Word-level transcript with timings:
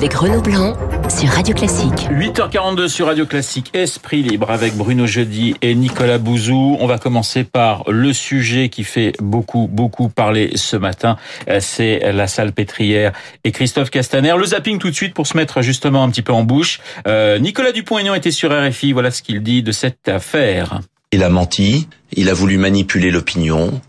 avec 0.00 0.14
Renaud 0.14 0.40
Blanc 0.40 0.78
sur 1.10 1.28
Radio 1.28 1.54
Classique. 1.54 2.08
8h42 2.10 2.88
sur 2.88 3.08
Radio 3.08 3.26
Classique, 3.26 3.68
Esprit 3.74 4.22
Libre 4.22 4.50
avec 4.50 4.74
Bruno 4.74 5.06
Jeudi 5.06 5.54
et 5.60 5.74
Nicolas 5.74 6.16
Bouzou. 6.16 6.78
On 6.80 6.86
va 6.86 6.96
commencer 6.96 7.44
par 7.44 7.84
le 7.86 8.14
sujet 8.14 8.70
qui 8.70 8.82
fait 8.82 9.12
beaucoup, 9.20 9.68
beaucoup 9.70 10.08
parler 10.08 10.52
ce 10.54 10.78
matin. 10.78 11.18
C'est 11.60 12.14
la 12.14 12.28
salle 12.28 12.52
pétrière 12.52 13.12
et 13.44 13.52
Christophe 13.52 13.90
Castaner. 13.90 14.32
Le 14.38 14.46
zapping 14.46 14.78
tout 14.78 14.88
de 14.88 14.94
suite 14.94 15.12
pour 15.12 15.26
se 15.26 15.36
mettre 15.36 15.60
justement 15.60 16.02
un 16.02 16.08
petit 16.08 16.22
peu 16.22 16.32
en 16.32 16.44
bouche. 16.44 16.80
Euh, 17.06 17.38
Nicolas 17.38 17.72
Dupont-Aignan 17.72 18.14
était 18.14 18.30
sur 18.30 18.50
RFI. 18.50 18.94
Voilà 18.94 19.10
ce 19.10 19.20
qu'il 19.20 19.42
dit 19.42 19.62
de 19.62 19.70
cette 19.70 20.08
affaire. 20.08 20.80
Il 21.12 21.22
a 21.22 21.28
menti, 21.28 21.88
il 22.14 22.30
a 22.30 22.32
voulu 22.32 22.56
manipuler 22.56 23.10
l'opinion, 23.10 23.82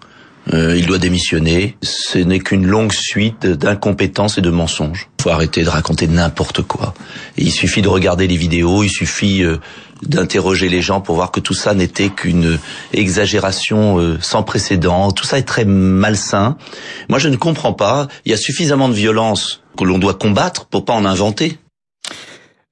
euh, 0.53 0.77
il 0.77 0.85
doit 0.85 0.97
démissionner. 0.97 1.77
Ce 1.81 2.17
n'est 2.17 2.39
qu'une 2.39 2.65
longue 2.65 2.93
suite 2.93 3.45
d'incompétences 3.45 4.37
et 4.37 4.41
de 4.41 4.49
mensonges. 4.49 5.09
Il 5.19 5.23
faut 5.23 5.29
arrêter 5.29 5.63
de 5.63 5.69
raconter 5.69 6.07
n'importe 6.07 6.61
quoi. 6.61 6.93
il 7.37 7.51
suffit 7.51 7.81
de 7.81 7.87
regarder 7.87 8.27
les 8.27 8.37
vidéos, 8.37 8.83
il 8.83 8.89
suffit 8.89 9.43
euh, 9.43 9.57
d'interroger 10.03 10.67
les 10.67 10.81
gens 10.81 10.99
pour 10.99 11.15
voir 11.15 11.31
que 11.31 11.39
tout 11.39 11.53
ça 11.53 11.73
n'était 11.73 12.09
qu'une 12.09 12.57
exagération 12.93 13.99
euh, 13.99 14.17
sans 14.19 14.43
précédent. 14.43 15.11
Tout 15.11 15.25
ça 15.25 15.37
est 15.37 15.47
très 15.47 15.65
malsain. 15.65 16.57
Moi, 17.09 17.19
je 17.19 17.29
ne 17.29 17.35
comprends 17.35 17.73
pas. 17.73 18.07
Il 18.25 18.31
y 18.31 18.33
a 18.33 18.37
suffisamment 18.37 18.89
de 18.89 18.93
violence 18.93 19.61
que 19.77 19.83
l'on 19.83 19.99
doit 19.99 20.15
combattre 20.15 20.65
pour 20.65 20.85
pas 20.85 20.93
en 20.93 21.05
inventer. 21.05 21.57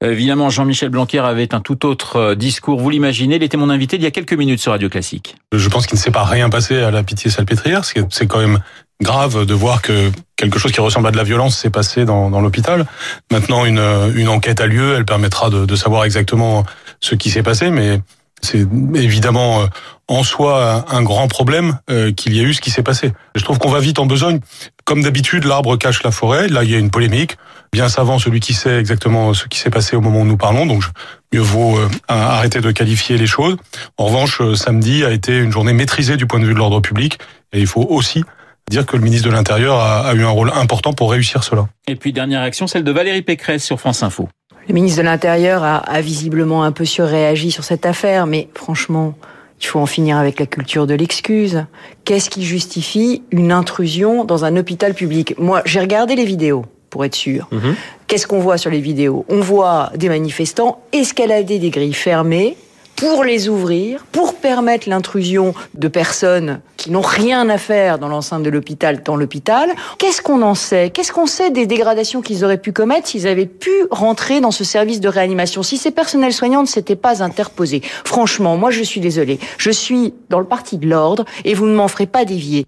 Évidemment, 0.02 0.50
Jean-Michel 0.50 0.90
Blanquer 0.90 1.20
avait 1.20 1.54
un 1.54 1.60
tout 1.60 1.86
autre 1.86 2.16
euh, 2.16 2.36
discours. 2.36 2.80
Vous 2.80 2.90
l'imaginez, 2.90 3.36
il 3.36 3.44
était 3.44 3.58
mon 3.58 3.70
invité 3.70 3.98
il 3.98 4.02
y 4.02 4.06
a 4.06 4.12
quelques 4.12 4.34
minutes 4.34 4.60
sur 4.60 4.72
Radio 4.72 4.88
Classique. 4.88 5.36
Je 5.52 5.68
pense 5.68 5.88
qu'il 5.88 5.98
ne 5.98 6.02
s'est 6.02 6.12
pas 6.12 6.24
rien 6.24 6.50
passé 6.50 6.80
à 6.80 6.90
la 6.90 7.04
pitié 7.04 7.30
salpêtrière. 7.30 7.84
C'est 7.84 8.28
quand 8.28 8.40
même 8.40 8.60
grave 9.02 9.46
de 9.46 9.54
voir 9.54 9.82
que 9.82 10.10
quelque 10.38 10.58
chose 10.58 10.72
qui 10.72 10.80
ressemble 10.80 11.08
à 11.08 11.12
de 11.12 11.18
la 11.18 11.24
violence 11.24 11.58
s'est 11.58 11.70
passé 11.70 12.06
dans, 12.06 12.30
l'hôpital. 12.42 12.86
Maintenant, 13.32 13.66
une, 13.66 13.80
une 14.16 14.30
enquête 14.30 14.62
a 14.62 14.68
lieu. 14.68 14.96
Elle 14.96 15.06
permettra 15.06 15.50
de, 15.50 15.66
de 15.66 15.76
savoir 15.76 16.06
exactement 16.06 16.66
ce 17.02 17.16
qui 17.16 17.30
s'est 17.30 17.44
passé, 17.44 17.70
mais 17.70 18.00
c'est 18.42 18.66
évidemment 18.96 19.62
euh, 19.62 19.66
en 20.08 20.24
soi 20.24 20.86
un 20.90 21.04
grand 21.04 21.28
problème 21.28 21.80
euh, 21.90 22.12
qu'il 22.12 22.34
y 22.34 22.40
ait 22.40 22.44
eu 22.44 22.54
ce 22.54 22.62
qui 22.62 22.72
s'est 22.72 22.84
passé. 22.84 23.14
Je 23.36 23.44
trouve 23.44 23.60
qu'on 23.60 23.70
va 23.70 23.80
vite 23.80 24.00
en 24.00 24.06
besogne. 24.06 24.40
Comme 24.86 25.04
d'habitude, 25.04 25.44
l'arbre 25.44 25.78
cache 25.78 26.04
la 26.04 26.12
forêt. 26.12 26.48
Là, 26.48 26.64
il 26.64 26.72
y 26.72 26.76
a 26.76 26.80
une 26.80 26.90
polémique. 26.90 27.38
Bien 27.72 27.88
savant 27.88 28.18
celui 28.18 28.40
qui 28.40 28.54
sait 28.54 28.80
exactement 28.80 29.34
ce 29.34 29.48
qui 29.48 29.60
s'est 29.60 29.70
passé 29.70 29.96
au 29.96 30.02
moment 30.02 30.22
où 30.22 30.26
nous 30.26 30.38
parlons. 30.38 30.66
Donc, 30.66 30.84
mieux 31.32 31.40
vaut 31.40 31.78
euh, 31.78 31.88
arrêter 32.08 32.62
de 32.62 32.72
qualifier 32.72 33.18
les 33.18 33.28
choses. 33.28 33.58
En 33.98 34.06
revanche, 34.06 34.42
samedi 34.56 35.06
a 35.06 35.12
été 35.12 35.38
une 35.38 35.52
journée 35.52 35.74
maîtrisée 35.74 36.18
du 36.18 36.26
point 36.26 36.40
de 36.40 36.46
vue 36.46 36.54
de 36.54 36.58
l'ordre 36.58 36.80
public. 36.80 37.20
Et 37.54 37.60
il 37.60 37.68
faut 37.68 37.86
aussi 37.90 38.24
dire 38.70 38.86
que 38.86 38.96
le 38.96 39.04
ministre 39.04 39.28
de 39.28 39.34
l'Intérieur 39.34 39.76
a, 39.76 40.08
a 40.08 40.14
eu 40.16 40.24
un 40.24 40.30
rôle 40.30 40.52
important 40.56 40.94
pour 40.94 41.12
réussir 41.12 41.44
cela. 41.44 41.68
Et 41.88 41.96
puis, 41.96 42.12
dernière 42.12 42.42
action, 42.42 42.66
celle 42.66 42.84
de 42.84 42.92
Valérie 42.92 43.22
Pécresse 43.22 43.64
sur 43.64 43.80
France 43.80 44.02
Info. 44.02 44.30
Le 44.68 44.74
ministre 44.74 45.00
de 45.00 45.04
l'Intérieur 45.04 45.64
a, 45.64 45.78
a, 45.78 46.02
visiblement 46.02 46.64
un 46.64 46.72
peu 46.72 46.86
surréagi 46.86 47.52
sur 47.52 47.64
cette 47.64 47.86
affaire, 47.86 48.28
mais 48.28 48.50
franchement, 48.56 49.16
il 49.62 49.66
faut 49.66 49.80
en 49.80 49.88
finir 49.88 50.18
avec 50.18 50.40
la 50.40 50.46
culture 50.46 50.88
de 50.88 50.94
l'excuse. 50.94 51.66
Qu'est-ce 52.06 52.30
qui 52.30 52.46
justifie 52.46 53.24
une 53.32 53.52
intrusion 53.52 54.26
dans 54.26 54.46
un 54.46 54.56
hôpital 54.58 54.94
public? 54.94 55.36
Moi, 55.40 55.62
j'ai 55.66 55.80
regardé 55.80 56.16
les 56.16 56.26
vidéos 56.26 56.66
pour 56.90 57.06
être 57.06 57.16
sûr. 57.16 57.48
Mmh. 57.52 57.72
Qu'est-ce 58.08 58.28
qu'on 58.28 58.40
voit 58.40 58.58
sur 58.58 58.72
les 58.72 58.82
vidéos? 58.82 59.26
On 59.30 59.42
voit 59.42 59.92
des 59.96 60.10
manifestants 60.10 60.82
escalader 60.92 61.60
des 61.60 61.70
grilles 61.70 61.94
fermées 61.94 62.58
pour 63.00 63.24
les 63.24 63.48
ouvrir, 63.48 64.06
pour 64.12 64.36
permettre 64.36 64.90
l'intrusion 64.90 65.54
de 65.74 65.88
personnes 65.88 66.60
qui 66.76 66.92
n'ont 66.92 67.00
rien 67.00 67.48
à 67.48 67.58
faire 67.58 67.98
dans 67.98 68.10
l'enceinte 68.10 68.44
de 68.44 68.50
l'hôpital, 68.50 69.04
dans 69.04 69.16
l'hôpital. 69.16 69.70
Qu'est-ce 69.98 70.22
qu'on 70.22 70.42
en 70.42 70.54
sait? 70.54 70.90
Qu'est-ce 70.90 71.14
qu'on 71.14 71.26
sait 71.26 71.50
des 71.50 71.66
dégradations 71.66 72.22
qu'ils 72.22 72.44
auraient 72.44 72.58
pu 72.58 72.74
commettre 72.74 73.08
s'ils 73.08 73.26
avaient 73.26 73.46
pu 73.46 73.72
rentrer 73.90 74.42
dans 74.42 74.52
ce 74.52 74.66
service 74.66 75.00
de 75.00 75.08
réanimation? 75.08 75.64
Si 75.64 75.78
ces 75.78 75.92
personnels 75.92 76.34
soignants 76.34 76.62
ne 76.62 76.68
s'étaient 76.68 76.98
pas 76.98 77.24
interposés 77.24 77.82
Franchement, 78.04 78.58
moi 78.58 78.70
je 78.70 78.84
suis 78.84 79.00
désolée. 79.00 79.40
Je 79.58 79.72
suis 79.72 80.14
dans 80.30 80.40
le 80.40 80.46
parti 80.46 80.78
de 80.78 80.88
l'ordre 80.88 81.24
et 81.46 81.54
vous 81.54 81.68
ne 81.68 81.76
m'en 81.76 81.88
ferez 81.88 82.06
pas 82.06 82.26
dévier. 82.26 82.66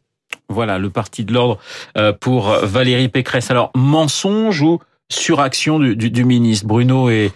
Voilà, 0.52 0.78
le 0.78 0.90
parti 0.90 1.26
de 1.26 1.34
l'ordre 1.34 1.58
euh, 1.98 2.14
pour 2.14 2.50
Valérie 2.64 3.10
Pécresse. 3.10 3.50
Alors, 3.52 3.72
mensonge 3.76 4.62
ou 4.62 4.80
suraction 5.10 5.80
du, 5.80 5.96
du, 5.96 6.10
du 6.10 6.26
ministre? 6.26 6.68
Bruno 6.68 7.10
et 7.10 7.32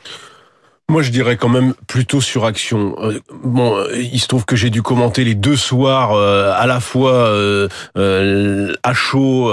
moi, 0.87 1.01
je 1.01 1.09
dirais 1.09 1.35
quand 1.35 1.49
même 1.49 1.73
plutôt 1.87 2.21
sur 2.21 2.45
action. 2.45 2.95
Euh, 3.01 3.19
bon, 3.43 3.75
il 3.95 4.19
se 4.19 4.27
trouve 4.27 4.45
que 4.45 4.55
j'ai 4.55 4.69
dû 4.69 4.83
commenter 4.83 5.23
les 5.23 5.33
deux 5.33 5.55
soirs 5.55 6.11
euh, 6.13 6.53
à 6.55 6.67
la 6.67 6.79
fois 6.79 7.11
euh, 7.11 7.67
à 7.95 8.93
chaud 8.93 9.51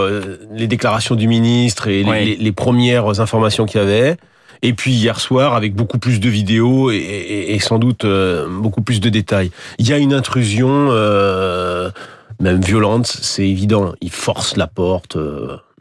les 0.52 0.66
déclarations 0.66 1.14
du 1.14 1.28
ministre 1.28 1.88
et 1.88 2.02
les, 2.02 2.36
les, 2.36 2.52
premières 2.52 3.20
informations 3.20 3.64
qu'il 3.64 3.80
y 3.80 3.82
avait. 3.82 4.16
Et 4.60 4.74
puis 4.74 4.92
hier 4.92 5.18
soir, 5.18 5.54
avec 5.54 5.74
beaucoup 5.74 5.98
plus 5.98 6.20
de 6.20 6.28
vidéos 6.28 6.90
et, 6.90 6.96
et, 6.96 7.54
et 7.54 7.58
sans 7.58 7.78
doute 7.78 8.06
beaucoup 8.50 8.82
plus 8.82 9.00
de 9.00 9.08
détails. 9.08 9.50
Il 9.78 9.88
y 9.88 9.92
a 9.94 9.98
une 9.98 10.12
intrusion, 10.12 10.90
même 12.42 12.60
violente, 12.60 13.06
c'est 13.06 13.48
évident. 13.48 13.92
Il 14.00 14.10
force 14.10 14.56
la 14.56 14.66
porte, 14.66 15.16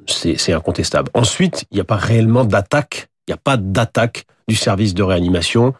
c'est 0.07 0.53
incontestable. 0.53 1.09
Ensuite, 1.13 1.65
il 1.71 1.75
n'y 1.75 1.81
a 1.81 1.85
pas 1.85 1.95
réellement 1.95 2.45
d'attaque. 2.45 3.09
Il 3.27 3.31
n'y 3.31 3.35
a 3.35 3.37
pas 3.37 3.57
d'attaque 3.57 4.25
du 4.47 4.55
service 4.55 4.93
de 4.93 5.03
réanimation. 5.03 5.73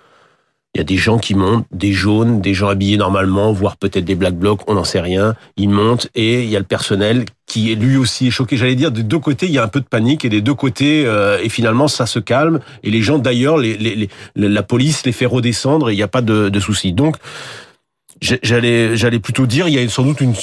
Il 0.74 0.78
y 0.78 0.82
a 0.82 0.86
des 0.86 0.96
gens 0.96 1.18
qui 1.18 1.36
montent, 1.36 1.66
des 1.74 1.92
jaunes, 1.92 2.40
des 2.40 2.54
gens 2.54 2.70
habillés 2.70 2.96
normalement, 2.96 3.52
voire 3.52 3.76
peut-être 3.76 4.06
des 4.06 4.16
black 4.16 4.36
blocs, 4.36 4.62
on 4.68 4.76
n'en 4.76 4.86
sait 4.86 5.02
rien. 5.02 5.36
Ils 5.58 5.68
montent 5.68 6.08
et 6.16 6.44
il 6.44 6.50
y 6.50 6.56
a 6.56 6.60
le 6.60 6.66
personnel 6.66 7.26
qui 7.46 7.74
est 7.74 7.76
lui 7.76 7.98
aussi 7.98 8.32
choqué. 8.32 8.56
J'allais 8.56 8.76
dire, 8.76 8.90
des 8.90 9.04
deux 9.04 9.20
côtés, 9.20 9.48
il 9.48 9.52
y 9.52 9.58
a 9.58 9.64
un 9.66 9.68
peu 9.68 9.82
de 9.82 9.86
panique 9.86 10.24
et 10.24 10.30
des 10.30 10.40
deux 10.40 10.54
côtés, 10.54 11.04
euh, 11.06 11.38
et 11.44 11.50
finalement, 11.50 11.90
ça 11.90 12.06
se 12.06 12.20
calme. 12.20 12.62
Et 12.84 12.90
les 12.90 13.02
gens, 13.02 13.18
d'ailleurs, 13.18 13.58
les, 13.58 13.76
les, 13.76 13.96
les, 13.96 14.10
la 14.48 14.64
police 14.64 15.06
les 15.06 15.12
fait 15.12 15.26
redescendre 15.26 15.90
et 15.90 15.94
il 15.94 15.98
n'y 15.98 16.04
a 16.04 16.08
pas 16.08 16.22
de, 16.22 16.48
de 16.48 16.60
souci. 16.62 16.94
Donc, 16.94 17.18
j'allais 18.22 18.96
j'allais 18.96 19.20
plutôt 19.20 19.48
dire 19.48 19.68
il 19.68 19.74
y 19.74 19.80
a 19.80 19.90
sans 19.90 20.04
doute 20.04 20.22
une 20.22 20.34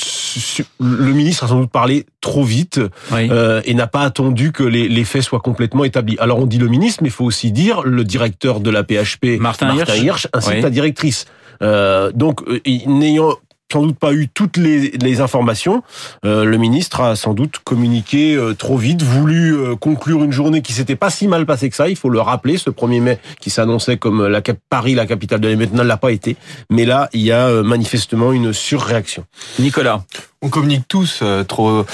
le 0.80 1.12
ministre 1.12 1.44
a 1.44 1.48
sans 1.48 1.60
doute 1.60 1.70
parlé 1.70 2.06
trop 2.20 2.42
vite 2.42 2.80
oui. 3.12 3.28
euh, 3.30 3.62
et 3.64 3.74
n'a 3.74 3.86
pas 3.86 4.02
attendu 4.02 4.50
que 4.52 4.64
les, 4.64 4.88
les, 4.88 5.04
faits 5.04 5.22
soient 5.22 5.40
complètement 5.40 5.84
établis. 5.84 6.16
Alors 6.18 6.38
on 6.38 6.46
dit 6.46 6.58
le 6.58 6.68
ministre, 6.68 7.02
mais 7.02 7.08
il 7.08 7.12
faut 7.12 7.24
aussi 7.24 7.52
dire 7.52 7.82
le 7.82 8.04
directeur 8.04 8.60
de 8.60 8.70
la 8.70 8.82
PHP, 8.82 9.38
Martin, 9.38 9.74
Martin 9.74 9.94
Hirsch, 9.94 10.02
Hirsch 10.02 10.28
ainsi 10.32 10.50
oui. 10.50 10.56
que 10.58 10.62
la 10.62 10.70
directrice. 10.70 11.26
Euh, 11.62 12.10
donc 12.12 12.42
euh, 12.48 12.60
n'ayant 12.86 13.36
sans 13.70 13.82
doute 13.82 13.98
pas 13.98 14.12
eu 14.12 14.28
toutes 14.28 14.56
les, 14.56 14.90
les 14.90 15.20
informations. 15.20 15.82
Euh, 16.24 16.44
le 16.44 16.56
ministre 16.56 17.00
a 17.00 17.16
sans 17.16 17.34
doute 17.34 17.58
communiqué 17.64 18.34
euh, 18.34 18.54
trop 18.54 18.76
vite, 18.76 19.02
voulu 19.02 19.54
euh, 19.54 19.76
conclure 19.76 20.24
une 20.24 20.32
journée 20.32 20.62
qui 20.62 20.72
s'était 20.72 20.96
pas 20.96 21.10
si 21.10 21.28
mal 21.28 21.46
passée 21.46 21.68
que 21.68 21.76
ça. 21.76 21.88
Il 21.88 21.96
faut 21.96 22.10
le 22.10 22.20
rappeler. 22.20 22.58
Ce 22.58 22.70
1er 22.70 23.00
mai 23.00 23.18
qui 23.40 23.50
s'annonçait 23.50 23.96
comme 23.96 24.26
la 24.26 24.42
Paris, 24.68 24.94
la 24.94 25.06
capitale 25.06 25.40
de 25.40 25.48
l'année, 25.48 25.68
ne 25.70 25.82
l'a 25.82 25.96
pas 25.96 26.12
été. 26.12 26.36
Mais 26.70 26.84
là, 26.84 27.08
il 27.12 27.20
y 27.20 27.32
a 27.32 27.48
euh, 27.48 27.62
manifestement 27.62 28.32
une 28.32 28.52
surréaction. 28.52 29.24
Nicolas, 29.58 30.04
on 30.42 30.48
communique 30.48 30.86
tous 30.88 31.20
euh, 31.22 31.44
trop 31.44 31.84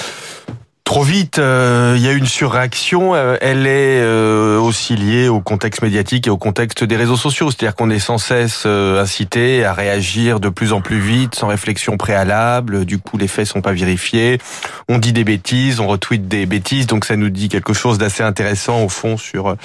trop 0.85 1.01
vite. 1.03 1.39
Euh, 1.39 1.95
il 1.97 2.03
y 2.03 2.07
a 2.07 2.13
une 2.13 2.27
surréaction. 2.27 3.15
Euh, 3.15 3.35
elle 3.41 3.65
est 3.67 3.99
euh, 3.99 4.57
aussi 4.59 4.95
liée 4.95 5.27
au 5.27 5.41
contexte 5.41 5.81
médiatique 5.81 6.27
et 6.27 6.29
au 6.29 6.37
contexte 6.37 6.83
des 6.83 6.95
réseaux 6.95 7.17
sociaux. 7.17 7.49
C'est-à-dire 7.49 7.75
qu'on 7.75 7.89
est 7.89 7.99
sans 7.99 8.19
cesse 8.19 8.63
euh, 8.67 9.01
incité 9.01 9.65
à 9.65 9.73
réagir 9.73 10.39
de 10.39 10.47
plus 10.47 10.71
en 10.73 10.81
plus 10.81 10.99
vite, 10.99 11.35
sans 11.35 11.47
réflexion 11.47 11.97
préalable. 11.97 12.85
Du 12.85 12.99
coup, 12.99 13.17
les 13.17 13.27
faits 13.27 13.47
sont 13.47 13.61
pas 13.61 13.73
vérifiés. 13.73 14.39
On 14.87 14.99
dit 14.99 15.11
des 15.11 15.23
bêtises, 15.23 15.79
on 15.79 15.87
retweet 15.87 16.27
des 16.27 16.45
bêtises. 16.45 16.85
Donc, 16.85 17.05
ça 17.05 17.15
nous 17.15 17.29
dit 17.29 17.49
quelque 17.49 17.73
chose 17.73 17.97
d'assez 17.97 18.21
intéressant 18.23 18.83
au 18.83 18.89
fond 18.89 19.17
sur 19.17 19.49
euh, 19.49 19.55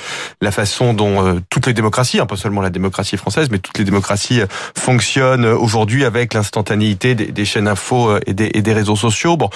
la 0.41 0.51
façon 0.51 0.95
dont 0.95 1.25
euh, 1.25 1.41
toutes 1.51 1.67
les 1.67 1.75
démocraties, 1.75 2.19
hein, 2.19 2.27
pas 2.27 2.37
seulement 2.37 2.63
la 2.63 2.71
démocratie 2.71 3.19
française, 3.19 3.49
mais 3.51 3.59
toutes 3.59 3.79
les 3.79 3.85
démocraties 3.85 4.41
fonctionnent 4.75 5.45
aujourd'hui 5.45 6.07
avec 6.07 6.33
l'instantanéité 6.33 7.15
des, 7.15 7.27
des, 7.27 7.45
chaînes 7.45 7.69
info 7.69 8.17
et 8.27 8.33
des, 8.33 8.51
et 8.55 8.63
des 8.63 8.73
réseaux 8.73 8.97
sociaux. 8.97 9.37
Bon, 9.37 9.51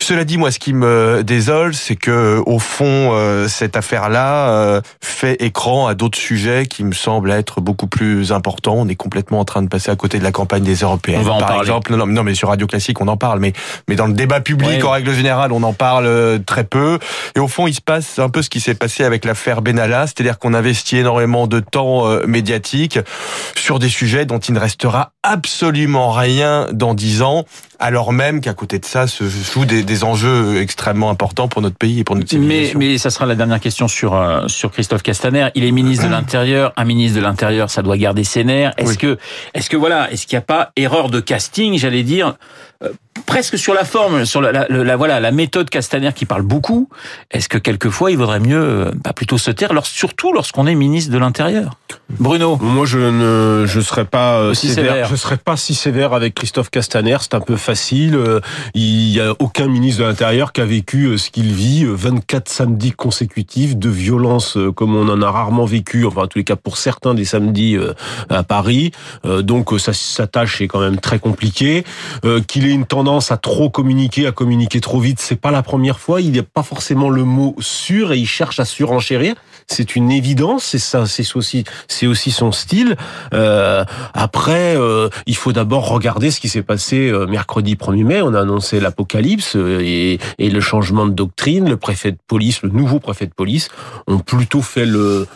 cela 0.00 0.24
dit, 0.24 0.38
moi, 0.38 0.50
ce 0.50 0.58
qui 0.58 0.72
me 0.72 1.01
désole, 1.22 1.74
c'est 1.74 1.96
que 1.96 2.40
au 2.46 2.58
fond, 2.58 3.10
euh, 3.12 3.48
cette 3.48 3.76
affaire-là 3.76 4.50
euh, 4.50 4.80
fait 5.02 5.36
écran 5.42 5.86
à 5.86 5.94
d'autres 5.94 6.18
sujets 6.18 6.66
qui 6.66 6.84
me 6.84 6.92
semblent 6.92 7.30
être 7.30 7.60
beaucoup 7.60 7.86
plus 7.86 8.32
importants. 8.32 8.74
On 8.76 8.88
est 8.88 8.94
complètement 8.94 9.40
en 9.40 9.44
train 9.44 9.62
de 9.62 9.68
passer 9.68 9.90
à 9.90 9.96
côté 9.96 10.18
de 10.18 10.24
la 10.24 10.32
campagne 10.32 10.62
des 10.62 10.76
européennes. 10.76 11.20
On 11.20 11.24
va 11.24 11.32
en 11.32 11.38
Par 11.38 11.48
parler. 11.48 11.62
exemple, 11.62 11.94
non, 11.94 12.06
non, 12.06 12.22
mais 12.22 12.34
sur 12.34 12.48
Radio 12.48 12.66
Classique, 12.66 13.00
on 13.00 13.08
en 13.08 13.16
parle, 13.16 13.38
mais 13.40 13.52
mais 13.88 13.96
dans 13.96 14.06
le 14.06 14.12
débat 14.14 14.40
public, 14.40 14.68
Ouais. 14.68 14.82
en 14.84 14.90
règle 14.90 15.12
générale, 15.14 15.52
on 15.52 15.62
en 15.62 15.72
parle 15.72 16.06
euh, 16.06 16.38
très 16.38 16.64
peu. 16.64 16.98
Et 17.36 17.40
au 17.40 17.48
fond, 17.48 17.66
il 17.66 17.74
se 17.74 17.80
passe 17.80 18.18
un 18.18 18.28
peu 18.28 18.42
ce 18.42 18.50
qui 18.50 18.60
s'est 18.60 18.74
passé 18.74 19.04
avec 19.04 19.24
l'affaire 19.24 19.62
Benalla, 19.62 20.06
c'est-à-dire 20.06 20.38
qu'on 20.38 20.54
investit 20.54 20.98
énormément 20.98 21.46
de 21.46 21.60
temps 21.60 22.06
euh, 22.08 22.24
médiatique 22.26 22.98
sur 23.56 23.78
des 23.78 23.88
sujets 23.88 24.24
dont 24.24 24.38
il 24.38 24.54
ne 24.54 24.60
restera 24.60 25.12
absolument 25.22 26.10
rien 26.12 26.68
dans 26.72 26.94
dix 26.94 27.22
ans, 27.22 27.44
alors 27.82 28.12
même 28.12 28.40
qu'à 28.40 28.54
côté 28.54 28.78
de 28.78 28.84
ça 28.84 29.06
se 29.06 29.24
jouent 29.28 29.64
des, 29.66 29.82
des 29.82 30.04
enjeux 30.04 30.60
extrêmement 30.60 31.10
importants 31.10 31.48
pour 31.48 31.60
notre 31.60 31.76
pays 31.76 31.98
et 32.00 32.04
pour 32.04 32.16
notre 32.16 32.30
civilisation. 32.30 32.78
mais 32.78 32.96
ça 32.96 33.10
sera 33.10 33.26
la 33.26 33.34
dernière 33.34 33.60
question 33.60 33.88
sur 33.88 34.14
euh, 34.14 34.46
sur 34.48 34.70
Christophe 34.70 35.02
Castaner. 35.02 35.48
Il 35.54 35.64
est 35.64 35.72
ministre 35.72 36.06
de 36.06 36.10
l'Intérieur. 36.18 36.72
Un 36.76 36.84
ministre 36.84 37.18
de 37.18 37.22
l'Intérieur, 37.22 37.68
ça 37.70 37.82
doit 37.82 37.96
garder 37.98 38.24
ses 38.24 38.44
nerfs. 38.44 38.72
Est-ce 38.78 38.90
Oui. 38.90 38.96
que 38.96 39.18
est-ce 39.54 39.68
que 39.68 39.76
voilà, 39.76 40.10
est-ce 40.12 40.26
qu'il 40.26 40.36
n'y 40.36 40.42
a 40.42 40.46
pas 40.46 40.70
erreur 40.76 41.10
de 41.10 41.20
casting, 41.20 41.76
j'allais 41.76 42.04
dire, 42.04 42.36
euh, 42.84 42.88
presque 43.26 43.58
sur 43.58 43.74
la 43.74 43.84
forme, 43.84 44.24
sur 44.24 44.40
la, 44.40 44.52
la, 44.52 44.66
la, 44.68 44.96
voilà 44.96 45.18
la 45.20 45.30
méthode 45.32 45.68
Castaner 45.68 46.10
qui 46.14 46.24
parle 46.24 46.42
beaucoup. 46.42 46.88
Est-ce 47.32 47.48
que 47.48 47.58
quelquefois 47.58 48.10
il 48.12 48.16
vaudrait 48.18 48.40
mieux 48.40 48.90
bah, 49.04 49.12
plutôt 49.12 49.38
se 49.38 49.50
taire, 49.50 49.72
surtout 49.84 50.32
lorsqu'on 50.32 50.66
est 50.66 50.74
ministre 50.74 51.12
de 51.12 51.18
l'Intérieur? 51.18 51.78
Bruno, 52.18 52.58
Moi, 52.60 52.84
je 52.86 52.98
ne, 52.98 53.64
je 53.66 53.80
serais 53.80 54.04
pas 54.04 54.34
euh, 54.38 54.50
Aussi 54.50 54.68
sévère. 54.68 54.92
sévère. 54.92 55.08
Je 55.08 55.16
serais 55.16 55.36
pas 55.38 55.56
si 55.56 55.74
sévère 55.74 56.12
avec 56.12 56.34
Christophe 56.34 56.70
Castaner. 56.70 57.16
C'est 57.20 57.34
un 57.34 57.40
peu 57.40 57.56
facile. 57.56 57.71
Euh, 58.14 58.40
Il 58.74 59.08
y 59.10 59.20
a 59.20 59.34
aucun 59.38 59.66
ministre 59.66 60.02
de 60.02 60.06
l'Intérieur 60.06 60.52
qui 60.52 60.60
a 60.60 60.64
vécu 60.64 61.06
euh, 61.06 61.18
ce 61.18 61.30
qu'il 61.30 61.52
vit. 61.52 61.84
euh, 61.84 61.94
24 61.94 62.48
samedis 62.48 62.92
consécutifs 62.92 63.76
de 63.76 63.88
violence 63.88 64.56
euh, 64.56 64.72
comme 64.72 64.94
on 64.96 65.08
en 65.08 65.22
a 65.22 65.30
rarement 65.30 65.64
vécu. 65.64 66.04
Enfin, 66.04 66.22
en 66.22 66.26
tous 66.26 66.38
les 66.38 66.44
cas, 66.44 66.56
pour 66.56 66.76
certains 66.76 67.14
des 67.14 67.24
samedis 67.24 67.76
euh, 67.76 67.92
à 68.28 68.42
Paris. 68.42 68.92
Euh, 69.24 69.42
Donc, 69.42 69.72
euh, 69.72 69.78
sa, 69.78 70.26
tâche 70.26 70.60
est 70.60 70.68
quand 70.68 70.80
même 70.80 70.98
très 70.98 71.18
compliquée. 71.18 71.84
Euh, 72.24 72.40
Qu'il 72.40 72.66
ait 72.66 72.72
une 72.72 72.86
tendance 72.86 73.30
à 73.32 73.36
trop 73.36 73.70
communiquer, 73.70 74.26
à 74.26 74.32
communiquer 74.32 74.80
trop 74.80 75.00
vite, 75.00 75.20
c'est 75.20 75.40
pas 75.40 75.50
la 75.50 75.62
première 75.62 75.98
fois. 75.98 76.20
Il 76.20 76.32
n'est 76.32 76.42
pas 76.42 76.62
forcément 76.62 77.10
le 77.10 77.24
mot 77.24 77.54
sûr 77.60 78.12
et 78.12 78.18
il 78.18 78.26
cherche 78.26 78.60
à 78.60 78.64
surenchérir. 78.64 79.34
C'est 79.68 79.96
une 79.96 80.10
évidence. 80.10 80.64
C'est 80.64 80.78
ça. 80.78 81.06
C'est 81.06 81.36
aussi, 81.36 81.64
c'est 81.88 82.06
aussi 82.06 82.30
son 82.30 82.52
style. 82.52 82.96
Euh, 83.32 83.84
après, 84.14 84.76
euh, 84.76 85.08
il 85.26 85.36
faut 85.36 85.52
d'abord 85.52 85.88
regarder 85.88 86.30
ce 86.30 86.40
qui 86.40 86.48
s'est 86.48 86.62
passé 86.62 87.08
euh, 87.08 87.26
mercredi 87.62 87.74
1er 87.74 88.04
mai. 88.04 88.22
On 88.22 88.34
a 88.34 88.40
annoncé 88.40 88.80
l'apocalypse 88.80 89.56
euh, 89.56 89.80
et, 89.80 90.18
le 90.38 90.60
changement 90.60 91.06
de 91.06 91.12
doctrine. 91.12 91.68
Le 91.68 91.76
préfet 91.76 92.12
de 92.12 92.18
police, 92.26 92.62
le 92.62 92.68
nouveau 92.68 92.98
préfet 92.98 93.26
de 93.26 93.32
police, 93.32 93.68
ont 94.06 94.18
plutôt 94.18 94.60
fait 94.60 94.84
le, 94.84 95.26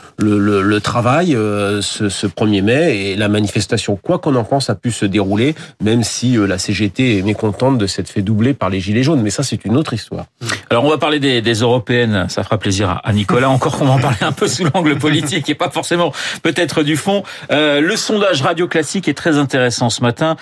travail 0.83 1.35
euh, 1.35 1.81
ce, 1.81 2.09
ce 2.09 2.27
1er 2.27 2.63
mai 2.63 2.97
et 2.97 3.17
la 3.17 3.29
manifestation, 3.29 3.97
quoi 3.97 4.19
qu'on 4.19 4.35
en 4.35 4.45
pense, 4.45 4.69
a 4.69 4.75
pu 4.75 4.91
se 4.91 5.07
dérouler, 5.07 5.55
même 5.83 6.03
si 6.03 6.37
euh, 6.37 6.47
la 6.47 6.59
CGT 6.59 7.19
est 7.19 7.23
mécontente 7.23 7.79
de 7.79 7.87
s'être 7.87 8.09
fait 8.09 8.23
doubler 8.23 8.53
par 8.53 8.69
les 8.69 8.81
gilets 8.81 9.03
jaunes. 9.03 9.23
Mais 9.23 9.31
ça, 9.31 9.43
c'est 9.43 9.65
une 9.65 9.77
autre 9.77 9.95
histoire. 9.95 10.27
alors 10.69 10.85
on 10.85 10.91
va 10.91 10.99
parler 10.99 11.19
des, 11.19 11.53
européennes, 11.53 12.27
ça 12.29 12.43
fera 12.43 12.59
plaisir 12.59 13.01
à- 13.03 13.13
Nicolas. 13.13 13.49
Encore 13.49 13.79
qu'on 13.79 13.87
va 13.87 13.93
en 13.93 13.99
parler 13.99 14.19
un 14.21 14.33
peu 14.33 14.47
sous 14.47 14.65
l'angle 14.75 14.99
politique 14.99 15.49
et 15.49 15.55
pas 15.55 15.71
forcément 15.71 16.13
peut-être 16.43 16.83
du 16.83 16.97
fond. 16.97 17.23
Le 17.51 17.95
sondage 17.97 18.43
radio 18.43 18.69
classique 18.69 19.09
est 19.09 19.15
très 19.15 19.39
intéressant 19.39 19.89
ce 19.89 20.03
matin. 20.03 20.37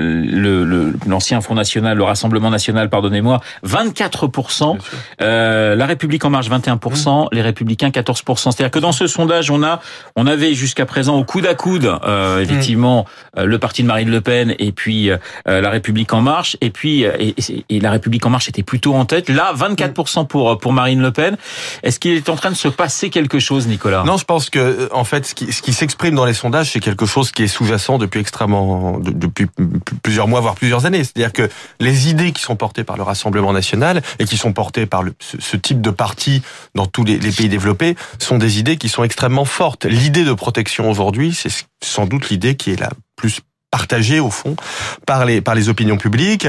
Le- 0.00 0.64
le- 0.64 0.64
le- 0.64 0.94
L'ancien 1.06 1.40
Front 1.40 1.54
National, 1.54 1.96
le 1.96 2.04
Rassemblement 2.04 2.50
National, 2.50 2.88
pardonnez-moi, 2.88 3.40
24%. 3.64 4.76
Euh, 5.20 5.74
la 5.74 5.86
République 5.86 6.24
en 6.24 6.30
marche 6.30 6.48
21%, 6.48 7.28
les 7.32 7.42
Républicains 7.42 7.90
14%. 7.90 8.50
C'est-à-dire 8.52 8.70
que 8.70 8.78
dans 8.78 8.92
ce 8.92 9.06
sondage, 9.06 9.50
on 9.50 9.62
a, 9.62 9.80
on 10.16 10.26
avait 10.26 10.54
jusqu'à 10.54 10.86
présent 10.86 11.16
au 11.16 11.24
coude 11.24 11.46
à 11.46 11.54
coude, 11.54 11.86
euh, 12.04 12.40
effectivement, 12.40 13.06
euh, 13.38 13.44
le 13.44 13.58
parti 13.58 13.82
de 13.82 13.86
Marine 13.88 14.10
Le 14.10 14.20
Pen 14.20 14.54
et 14.58 14.72
puis 14.72 15.10
euh, 15.10 15.16
la 15.46 15.70
République 15.70 16.12
en 16.12 16.20
marche, 16.22 16.56
et 16.60 16.70
puis 16.70 17.04
euh, 17.04 17.12
et, 17.68 17.80
la 17.80 17.90
République 17.90 18.24
en 18.26 18.30
marche 18.30 18.48
était 18.48 18.62
plutôt 18.62 18.94
en 18.94 19.04
tête. 19.04 19.28
Là, 19.28 19.52
24% 19.54 20.26
pour 20.26 20.58
pour 20.58 20.72
Marine 20.72 21.00
Le 21.02 21.10
Pen. 21.12 21.36
Est-ce 21.82 21.98
qu'il 22.00 22.12
est 22.12 22.28
en 22.28 22.36
train 22.36 22.50
de 22.50 22.56
se 22.56 22.68
passer 22.68 23.10
quelque 23.10 23.38
chose, 23.38 23.66
Nicolas? 23.66 24.02
Non, 24.04 24.16
je 24.16 24.24
pense 24.24 24.50
que 24.50 24.58
euh, 24.58 24.88
en 24.92 25.04
fait, 25.04 25.26
ce 25.26 25.34
qui, 25.34 25.52
ce 25.52 25.62
qui 25.62 25.72
s'exprime 25.72 26.14
dans 26.14 26.24
les 26.24 26.34
sondages, 26.34 26.70
c'est 26.72 26.80
quelque 26.80 27.06
chose 27.06 27.30
qui 27.32 27.44
est 27.44 27.48
sous-jacent 27.48 27.98
depuis 27.98 28.20
extrêmement, 28.20 28.98
de- 28.98 29.10
depuis 29.12 29.46
plusieurs 30.02 30.28
mois, 30.28 30.40
voire 30.40 30.54
plusieurs 30.54 30.86
années. 30.86 31.04
C'est-à-dire 31.04 31.32
que 31.32 31.48
les 31.78 32.08
idées 32.08 32.32
qui 32.32 32.42
sont 32.42 32.56
portées 32.56 32.84
par 32.84 32.96
le 32.96 33.02
Rassemblement 33.02 33.52
national 33.52 34.02
et 34.18 34.24
qui 34.24 34.36
sont 34.36 34.52
portées 34.52 34.86
par 34.86 35.02
ce 35.20 35.56
type 35.56 35.80
de 35.80 35.90
parti 35.90 36.42
dans 36.74 36.86
tous 36.86 37.04
les, 37.04 37.18
les 37.18 37.32
pays 37.32 37.48
développés 37.48 37.96
sont 38.18 38.38
des 38.38 38.58
idées 38.58 38.76
qui 38.76 38.88
sont 38.88 39.04
extrêmement 39.04 39.44
fortes. 39.44 39.84
L'idée 39.84 40.24
de 40.24 40.32
protection 40.32 40.90
aujourd'hui, 40.90 41.34
c'est 41.34 41.50
sans 41.82 42.06
doute 42.06 42.30
l'idée 42.30 42.56
qui 42.56 42.72
est 42.72 42.80
la 42.80 42.90
plus 43.16 43.40
partagée 43.70 44.20
au 44.20 44.30
fond 44.30 44.56
par 45.06 45.24
les 45.24 45.40
par 45.40 45.54
les 45.54 45.68
opinions 45.68 45.96
publiques. 45.96 46.48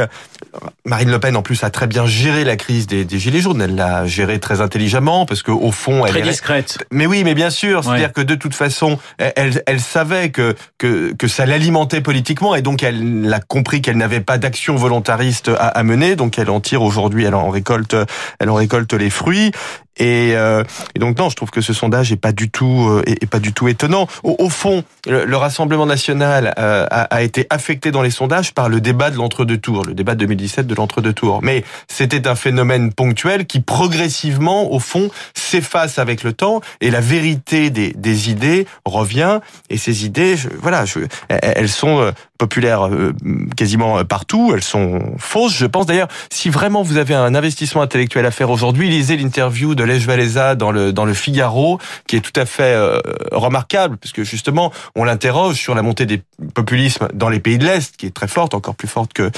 Marine 0.85 1.09
Le 1.11 1.19
Pen 1.19 1.35
en 1.35 1.41
plus 1.41 1.63
a 1.63 1.69
très 1.69 1.87
bien 1.87 2.05
géré 2.05 2.43
la 2.43 2.55
crise 2.55 2.87
des, 2.87 3.05
des 3.05 3.19
gilets 3.19 3.41
jaunes. 3.41 3.61
Elle 3.61 3.75
l'a 3.75 4.05
géré 4.05 4.39
très 4.39 4.61
intelligemment 4.61 5.25
parce 5.25 5.43
que 5.43 5.51
au 5.51 5.71
fond, 5.71 6.05
elle 6.05 6.11
Très 6.11 6.19
est 6.21 6.23
discrète. 6.23 6.77
mais 6.91 7.05
oui, 7.05 7.23
mais 7.23 7.33
bien 7.33 7.49
sûr, 7.49 7.83
c'est-à-dire 7.83 8.07
Ouais. 8.07 8.13
que 8.13 8.21
de 8.21 8.35
toute 8.35 8.55
façon, 8.55 8.97
elle, 9.17 9.63
elle, 9.65 9.79
savait 9.79 10.29
que, 10.29 10.55
que 10.77 11.13
que 11.13 11.27
ça 11.27 11.45
l'alimentait 11.45 12.01
politiquement 12.01 12.55
et 12.55 12.61
donc 12.61 12.83
elle 12.83 13.31
a 13.33 13.39
compris 13.39 13.81
qu'elle 13.81 13.97
n'avait 13.97 14.19
pas 14.21 14.37
d'action 14.37 14.75
volontariste 14.75 15.49
à, 15.49 15.67
à 15.67 15.83
mener, 15.83 16.15
donc 16.15 16.37
elle 16.39 16.49
en 16.49 16.59
tire 16.59 16.81
aujourd'hui, 16.81 17.25
elle 17.25 17.35
en 17.35 17.49
récolte, 17.49 17.95
elle 18.39 18.49
en 18.49 18.55
récolte 18.55 18.93
les 18.93 19.09
fruits. 19.09 19.51
Et, 19.97 20.31
euh, 20.35 20.63
et 20.95 20.99
donc 20.99 21.17
non, 21.19 21.29
je 21.29 21.35
trouve 21.35 21.51
que 21.51 21.59
ce 21.61 21.73
sondage 21.73 22.11
est 22.13 22.17
pas 22.17 22.31
du 22.31 22.49
tout 22.49 22.87
euh, 22.89 23.03
est, 23.05 23.21
est 23.23 23.27
pas 23.29 23.39
du 23.39 23.53
tout 23.53 23.67
étonnant. 23.67 24.07
Au, 24.23 24.35
au 24.39 24.49
fond, 24.49 24.83
le, 25.05 25.25
le 25.25 25.37
Rassemblement 25.37 25.85
national 25.85 26.53
euh, 26.57 26.87
a, 26.89 27.01
a 27.01 27.21
été 27.21 27.45
affecté 27.49 27.91
dans 27.91 28.01
les 28.01 28.09
sondages 28.09 28.53
par 28.53 28.69
le 28.69 28.79
débat 28.79 29.11
de 29.11 29.17
l'entre-deux 29.17 29.57
tours, 29.57 29.83
le 29.85 29.93
débat 29.93 30.15
de 30.15 30.25
2017 30.41 30.67
de 30.67 30.75
l'entre-deux 30.75 31.13
tours. 31.13 31.39
Mais 31.43 31.63
c'était 31.87 32.27
un 32.27 32.35
phénomène 32.35 32.91
ponctuel 32.93 33.45
qui 33.45 33.59
progressivement, 33.59 34.71
au 34.71 34.79
fond, 34.79 35.09
s'efface 35.33 35.99
avec 35.99 36.23
le 36.23 36.33
temps 36.33 36.61
et 36.81 36.91
la 36.91 37.01
vérité 37.01 37.69
des, 37.69 38.29
idées 38.29 38.65
revient. 38.85 39.39
Et 39.69 39.77
ces 39.77 40.05
idées, 40.05 40.35
voilà, 40.61 40.85
elles 41.29 41.69
sont 41.69 41.99
euh, 41.99 42.11
populaires 42.37 42.87
euh, 42.87 43.13
quasiment 43.55 44.03
partout. 44.03 44.51
Elles 44.53 44.63
sont 44.63 44.99
fausses. 45.17 45.55
Je 45.55 45.65
pense 45.65 45.85
d'ailleurs, 45.85 46.07
si 46.31 46.49
vraiment 46.49 46.81
vous 46.81 46.97
avez 46.97 47.13
un 47.13 47.35
investissement 47.35 47.81
intellectuel 47.81 48.25
à 48.25 48.31
faire 48.31 48.49
aujourd'hui, 48.49 48.89
lisez 48.89 49.17
l'interview 49.17 49.75
de 49.75 49.83
Lech 49.83 50.07
Walesa 50.07 50.55
dans 50.55 50.71
le 50.71 51.13
Figaro, 51.13 51.79
qui 52.07 52.15
est 52.17 52.21
tout 52.21 52.39
à 52.39 52.45
fait 52.45 52.73
euh, 52.75 52.99
remarquable, 53.31 53.97
parce 53.97 54.11
que 54.11 54.23
justement, 54.23 54.71
on 54.95 55.03
l'interroge 55.03 55.55
sur 55.55 55.75
la 55.75 55.81
montée 55.81 56.05
des 56.05 56.21
populismes 56.53 57.07
dans 57.13 57.29
les 57.29 57.39
pays 57.39 57.57
de 57.57 57.65
l'Est, 57.65 57.95
qui 57.95 58.07
est 58.07 58.13
très 58.13 58.27
forte, 58.27 58.53
encore 58.53 58.75
plus 58.75 58.87
forte 58.87 59.13
que 59.13 59.31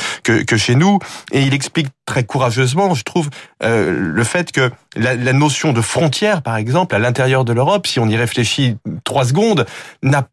chez 0.57 0.75
nous, 0.75 0.92
et 1.31 1.41
il 1.41 1.53
explique 1.53 1.87
très 2.05 2.23
courageusement, 2.23 2.93
je 2.93 3.03
trouve, 3.03 3.29
euh, 3.63 3.91
le 3.91 4.23
fait 4.23 4.51
que 4.51 4.71
la, 4.95 5.15
notion 5.33 5.73
de 5.73 5.81
frontière, 5.81 6.41
par 6.41 6.57
exemple, 6.57 6.95
à 6.95 6.99
l'intérieur 6.99 7.45
de 7.45 7.53
l'Europe, 7.53 7.87
si 7.87 7.99
on 7.99 8.07
y 8.07 8.15
réfléchit 8.15 8.77
trois 9.03 9.25
secondes, 9.25 9.65
n'a 10.01 10.27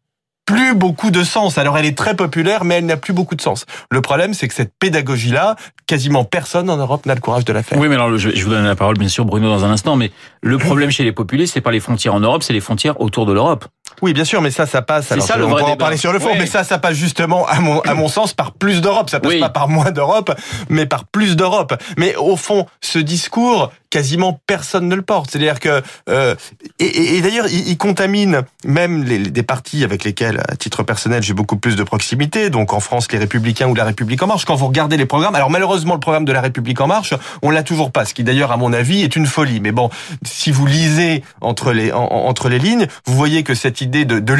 plus 0.45 0.73
beaucoup 0.73 1.11
de 1.11 1.23
sens. 1.23 1.57
Alors 1.57 1.77
elle 1.77 1.85
est 1.85 1.97
très 1.97 2.15
populaire, 2.15 2.65
mais 2.65 2.75
elle 2.75 2.85
n'a 2.85 2.97
plus 2.97 3.13
beaucoup 3.13 3.35
de 3.35 3.41
sens. 3.41 3.65
Le 3.89 4.01
problème, 4.01 4.33
c'est 4.33 4.47
que 4.47 4.53
cette 4.53 4.73
pédagogie-là, 4.79 5.55
quasiment 5.87 6.23
personne 6.23 6.69
en 6.69 6.77
Europe 6.77 7.05
n'a 7.05 7.15
le 7.15 7.21
courage 7.21 7.45
de 7.45 7.53
la 7.53 7.63
faire. 7.63 7.77
Oui, 7.77 7.87
mais 7.87 7.95
alors 7.95 8.17
je, 8.17 8.29
je 8.29 8.43
vous 8.43 8.49
donne 8.49 8.65
la 8.65 8.75
parole, 8.75 8.97
bien 8.97 9.07
sûr, 9.07 9.23
Bruno, 9.23 9.47
dans 9.47 9.65
un 9.65 9.71
instant. 9.71 9.95
Mais 9.95 10.11
le 10.41 10.57
problème 10.57 10.91
chez 10.91 11.03
les 11.03 11.11
populistes, 11.11 11.53
c'est 11.53 11.61
pas 11.61 11.71
les 11.71 11.79
frontières 11.79 12.13
en 12.13 12.19
Europe, 12.19 12.43
c'est 12.43 12.53
les 12.53 12.59
frontières 12.59 12.99
autour 12.99 13.25
de 13.25 13.33
l'Europe. 13.33 13.65
Oui, 14.01 14.13
bien 14.13 14.25
sûr, 14.25 14.41
mais 14.41 14.51
ça, 14.51 14.65
ça 14.65 14.81
passe. 14.81 15.11
Alors, 15.11 15.25
ça, 15.25 15.37
le 15.37 15.45
on 15.45 15.49
vrai 15.49 15.61
pourra 15.61 15.73
en 15.73 15.77
parler 15.77 15.97
sur 15.97 16.11
le 16.13 16.19
fond, 16.19 16.29
Oui. 16.31 16.37
mais 16.39 16.45
ça, 16.45 16.63
ça 16.63 16.77
passe 16.77 16.93
justement, 16.95 17.45
à 17.47 17.59
mon, 17.59 17.79
à 17.81 17.93
mon 17.93 18.07
sens, 18.07 18.33
par 18.33 18.53
plus 18.53 18.81
d'Europe. 18.81 19.09
Ça 19.09 19.19
passe 19.19 19.33
Oui. 19.33 19.39
pas 19.39 19.49
par 19.49 19.67
moins 19.67 19.91
d'Europe, 19.91 20.33
mais 20.69 20.85
par 20.85 21.05
plus 21.05 21.35
d'Europe. 21.35 21.73
Mais 21.97 22.15
au 22.15 22.35
fond, 22.35 22.65
ce 22.81 22.99
discours, 22.99 23.71
quasiment 23.89 24.39
personne 24.47 24.87
ne 24.87 24.95
le 24.95 25.01
porte. 25.01 25.31
C'est-à-dire 25.31 25.59
que, 25.59 25.81
euh, 26.09 26.35
et, 26.79 26.85
et- 26.85 27.15
et 27.17 27.21
d'ailleurs, 27.21 27.47
il, 27.47 27.67
il 27.67 27.77
contamine 27.77 28.43
même 28.63 29.03
les, 29.03 29.17
les- 29.19 29.31
des 29.31 29.43
partis 29.43 29.83
avec 29.83 30.03
lesquels, 30.05 30.41
à 30.47 30.55
titre 30.55 30.83
personnel, 30.83 31.21
j'ai 31.21 31.33
beaucoup 31.33 31.57
plus 31.57 31.75
de 31.75 31.83
proximité. 31.83 32.49
Donc 32.49 32.71
en 32.73 32.79
France, 32.79 33.11
les 33.11 33.17
Républicains 33.17 33.67
ou 33.67 33.75
la 33.75 33.83
République 33.83 34.23
en 34.23 34.27
Marche. 34.27 34.45
Quand 34.45 34.55
vous 34.55 34.67
regardez 34.67 34.95
les 34.95 35.05
programmes, 35.05 35.35
alors 35.35 35.49
malheureusement, 35.49 35.93
le 35.95 35.99
programme 35.99 36.23
de 36.23 36.31
la 36.31 36.39
République 36.39 36.79
en 36.79 36.87
Marche, 36.87 37.13
on 37.41 37.49
l'a 37.49 37.63
toujours 37.63 37.91
pas. 37.91 38.05
Ce 38.05 38.13
qui 38.13 38.23
d'ailleurs, 38.23 38.53
à 38.53 38.57
mon 38.57 38.71
avis, 38.71 39.01
est 39.03 39.15
une 39.17 39.25
folie. 39.25 39.59
Mais 39.59 39.73
bon, 39.73 39.89
si 40.23 40.51
vous 40.51 40.65
lisez 40.65 41.21
entre 41.41 41.73
les 41.73 41.91
en- 41.91 41.99
en- 42.05 42.27
entre 42.29 42.47
les 42.47 42.59
lignes, 42.59 42.87
vous 43.05 43.15
voyez 43.15 43.43
que 43.43 43.55
cette 43.55 43.80
idée 43.81 44.05
de, 44.05 44.19
de 44.19 44.33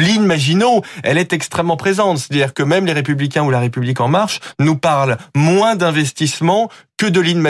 elle 1.02 1.18
est 1.18 1.32
extrêmement 1.32 1.76
présente. 1.76 2.18
C'est-à-dire 2.18 2.54
que 2.54 2.62
même 2.62 2.86
les 2.86 2.92
Républicains 2.92 3.44
ou 3.44 3.50
la 3.50 3.60
République 3.60 4.00
en 4.00 4.08
Marche 4.08 4.40
nous 4.58 4.76
parlent 4.76 5.16
moins 5.34 5.76
d'investissement 5.76 6.68
que 7.02 7.06
de 7.06 7.20
lignes 7.20 7.42